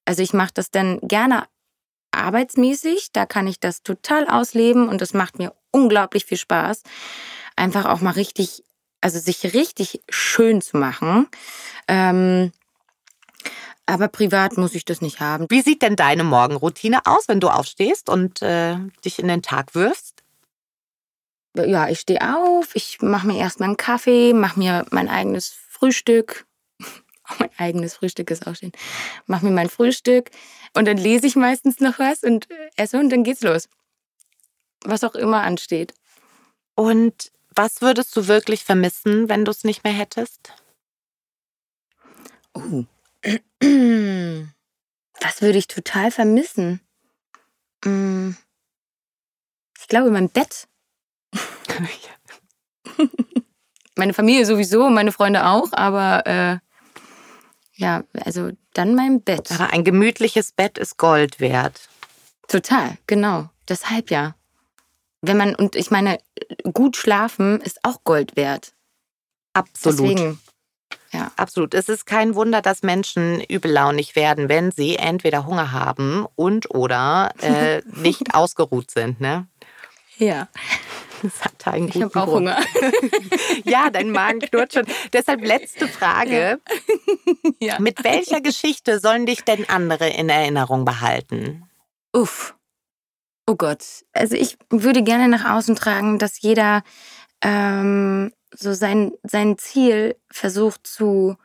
Also 0.06 0.22
ich 0.22 0.34
mache 0.34 0.52
das 0.54 0.72
dann 0.72 1.00
gerne 1.02 1.46
arbeitsmäßig, 2.12 3.10
da 3.12 3.26
kann 3.26 3.48
ich 3.48 3.60
das 3.60 3.84
total 3.84 4.28
ausleben 4.28 4.88
und 4.88 5.02
das 5.02 5.14
macht 5.14 5.40
mir 5.40 5.54
unglaublich 5.72 6.26
viel 6.26 6.38
Spaß. 6.38 6.84
Einfach 7.56 7.86
auch 7.86 8.02
mal 8.02 8.12
richtig, 8.12 8.64
also 9.02 9.20
sich 9.20 9.54
richtig 9.54 10.02
schön 10.10 10.62
zu 10.62 10.78
machen. 10.78 11.28
Ähm, 11.88 12.52
aber 13.86 14.08
privat 14.08 14.58
muss 14.58 14.76
ich 14.76 14.86
das 14.86 15.02
nicht 15.02 15.20
haben. 15.20 15.48
Wie 15.50 15.62
sieht 15.62 15.82
denn 15.82 15.96
deine 15.96 16.24
Morgenroutine 16.24 17.06
aus, 17.06 17.28
wenn 17.28 17.40
du 17.40 17.50
aufstehst 17.50 18.10
und 18.10 18.42
äh, 18.42 18.78
dich 19.04 19.20
in 19.20 19.28
den 19.28 19.42
Tag 19.42 19.76
wirfst? 19.76 20.24
ja, 21.56 21.88
ich 21.88 22.00
stehe 22.00 22.36
auf, 22.36 22.76
ich 22.76 23.02
mache 23.02 23.28
mir 23.28 23.38
erstmal 23.38 23.70
einen 23.70 23.78
Kaffee, 23.78 24.34
mache 24.34 24.60
mir 24.60 24.86
mein 24.92 25.08
eigenes 25.08 25.50
Frühstück. 25.50 26.46
mein 27.40 27.50
eigenes 27.58 27.96
Frühstück 27.96 28.32
ist 28.32 28.48
auch 28.48 28.56
schön. 28.56 28.72
Mache 29.28 29.46
mir 29.46 29.52
mein 29.52 29.70
Frühstück 29.70 30.32
und 30.74 30.86
dann 30.86 30.98
lese 30.98 31.28
ich 31.28 31.36
meistens 31.36 31.80
noch 31.80 32.00
was 32.00 32.24
und 32.24 32.48
esse 32.76 33.00
und 33.00 33.10
dann 33.10 33.24
geht's 33.24 33.42
los. 33.42 33.70
Was 34.84 35.04
auch 35.04 35.16
immer 35.16 35.44
ansteht. 35.44 35.94
Und 36.76 37.32
was 37.56 37.82
würdest 37.82 38.16
du 38.18 38.28
wirklich 38.28 38.64
vermissen, 38.64 39.30
wenn 39.30 39.46
du 39.46 39.52
es 39.52 39.64
nicht 39.64 39.84
mehr 39.84 39.94
hättest? 39.94 40.54
Oh. 42.56 42.86
Was 45.22 45.42
würde 45.42 45.58
ich 45.58 45.68
total 45.68 46.12
vermissen? 46.12 46.82
Mm. 47.86 48.32
Ich 49.80 49.88
glaube, 49.88 50.12
mein 50.12 50.30
Bett. 50.30 50.68
meine 53.96 54.14
Familie 54.14 54.46
sowieso, 54.46 54.90
meine 54.90 55.12
Freunde 55.12 55.46
auch, 55.46 55.72
aber 55.74 56.26
äh, 56.26 56.58
ja, 57.76 58.04
also 58.26 58.52
dann 58.74 58.96
mein 58.96 59.22
Bett. 59.22 59.52
Aber 59.52 59.72
ein 59.72 59.84
gemütliches 59.84 60.52
Bett 60.52 60.78
ist 60.78 60.98
Gold 60.98 61.40
wert. 61.40 61.90
Total, 62.48 62.98
genau. 63.08 63.50
Deshalb 63.68 64.12
ja. 64.12 64.36
Wenn 65.22 65.38
man, 65.38 65.56
und 65.56 65.76
ich 65.76 65.90
meine, 65.90 66.20
gut 66.74 66.98
schlafen 66.98 67.62
ist 67.62 67.80
auch 67.84 68.04
Gold 68.04 68.36
wert. 68.36 68.74
Absolut. 69.54 70.00
Deswegen, 70.00 70.40
ja. 71.14 71.32
Absolut. 71.38 71.74
Es 71.74 71.90
ist 71.90 72.06
kein 72.06 72.36
Wunder, 72.36 72.62
dass 72.62 72.82
Menschen 72.82 73.40
übellaunig 73.42 74.16
werden, 74.16 74.50
wenn 74.50 74.72
sie 74.72 74.96
entweder 74.96 75.46
Hunger 75.46 75.72
haben 75.72 76.26
und 76.36 76.74
oder 76.74 77.32
äh, 77.42 77.82
nicht 78.02 78.34
ausgeruht 78.34 78.92
sind, 78.92 79.22
ne? 79.22 79.48
Ja. 80.18 80.48
Das 81.22 81.46
hat 81.46 81.68
einen 81.68 81.88
ich 81.88 82.02
habe 82.02 82.22
auch 82.22 82.28
Hunger. 82.28 82.58
ja, 83.64 83.90
dein 83.90 84.10
Magen 84.10 84.40
knurrt 84.40 84.74
schon. 84.74 84.86
Deshalb 85.14 85.44
letzte 85.46 85.88
Frage. 85.88 86.60
Ja. 87.60 87.80
Mit 87.80 88.04
welcher 88.04 88.42
Geschichte 88.42 89.00
sollen 89.00 89.26
dich 89.26 89.44
denn 89.44 89.70
andere 89.70 90.10
in 90.10 90.28
Erinnerung 90.28 90.84
behalten? 90.84 91.70
Uff. 92.12 92.56
Oh 93.48 93.56
Gott. 93.56 93.84
Also 94.12 94.36
ich 94.36 94.58
würde 94.70 95.02
gerne 95.02 95.30
nach 95.30 95.50
außen 95.50 95.76
tragen, 95.76 96.20
dass 96.20 96.42
jeder 96.42 96.84
ähm, 97.42 98.13
so 98.56 98.74
sein, 98.74 99.12
sein 99.24 99.58
Ziel 99.58 100.16
versucht 100.30 100.88
zu 100.88 101.38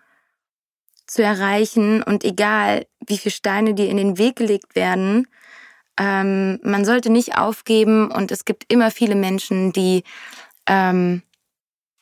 zu 1.06 1.22
erreichen 1.22 2.02
und 2.02 2.22
egal, 2.22 2.86
wie 3.06 3.16
viele 3.16 3.32
Steine 3.32 3.72
dir 3.72 3.88
in 3.88 3.96
den 3.96 4.18
Weg 4.18 4.36
gelegt 4.36 4.76
werden, 4.76 5.26
ähm, 5.98 6.60
man 6.62 6.84
sollte 6.84 7.10
nicht 7.10 7.36
aufgeben 7.36 8.10
und 8.10 8.30
es 8.30 8.44
gibt 8.44 8.70
immer 8.72 8.90
viele 8.90 9.14
Menschen, 9.14 9.72
die 9.72 10.04
ähm, 10.66 11.22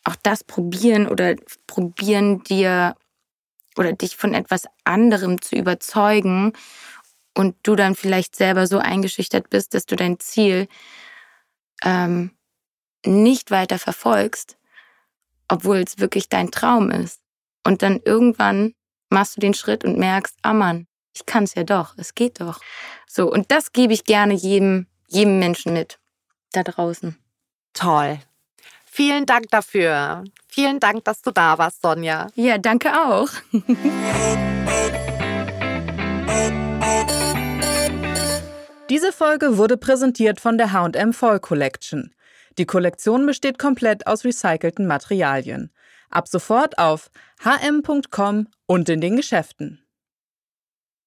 auch 0.04 0.16
das 0.22 0.44
probieren 0.44 1.06
oder 1.06 1.36
probieren 1.66 2.42
dir 2.42 2.96
oder 3.76 3.92
dich 3.92 4.16
von 4.16 4.34
etwas 4.34 4.64
anderem 4.84 5.40
zu 5.40 5.56
überzeugen 5.56 6.52
und 7.36 7.56
du 7.62 7.76
dann 7.76 7.94
vielleicht 7.94 8.34
selber 8.34 8.66
so 8.66 8.78
eingeschüchtert 8.78 9.50
bist, 9.50 9.74
dass 9.74 9.86
du 9.86 9.94
dein 9.96 10.18
Ziel 10.18 10.68
ähm, 11.84 12.32
nicht 13.04 13.50
weiter 13.50 13.78
verfolgst, 13.78 14.56
obwohl 15.48 15.78
es 15.78 15.98
wirklich 15.98 16.28
dein 16.28 16.50
Traum 16.50 16.90
ist. 16.90 17.20
Und 17.64 17.82
dann 17.82 18.00
irgendwann 18.04 18.74
machst 19.10 19.36
du 19.36 19.40
den 19.40 19.54
Schritt 19.54 19.84
und 19.84 19.98
merkst, 19.98 20.36
ah 20.42 20.52
Mann, 20.52 20.86
ich 21.14 21.26
kann 21.26 21.44
es 21.44 21.54
ja 21.54 21.64
doch, 21.64 21.94
es 21.96 22.14
geht 22.14 22.40
doch. 22.40 22.60
So, 23.08 23.30
und 23.30 23.50
das 23.50 23.72
gebe 23.72 23.92
ich 23.92 24.04
gerne 24.04 24.34
jedem, 24.34 24.86
jedem 25.08 25.38
Menschen 25.38 25.72
mit 25.72 25.98
da 26.52 26.62
draußen. 26.62 27.16
Toll. 27.72 28.18
Vielen 28.84 29.26
Dank 29.26 29.50
dafür. 29.50 30.24
Vielen 30.48 30.80
Dank, 30.80 31.04
dass 31.04 31.20
du 31.22 31.30
da 31.30 31.58
warst, 31.58 31.82
Sonja. 31.82 32.28
Ja, 32.34 32.56
danke 32.56 32.92
auch. 32.92 33.28
Diese 38.88 39.12
Folge 39.12 39.58
wurde 39.58 39.76
präsentiert 39.76 40.40
von 40.40 40.56
der 40.56 40.72
H&M 40.72 41.12
Fall 41.12 41.40
Collection. 41.40 42.14
Die 42.58 42.66
Kollektion 42.66 43.26
besteht 43.26 43.58
komplett 43.58 44.06
aus 44.06 44.24
recycelten 44.24 44.86
Materialien. 44.86 45.70
Ab 46.10 46.28
sofort 46.28 46.78
auf 46.78 47.10
hm.com 47.40 48.48
und 48.66 48.88
in 48.88 49.00
den 49.00 49.16
Geschäften. 49.16 49.85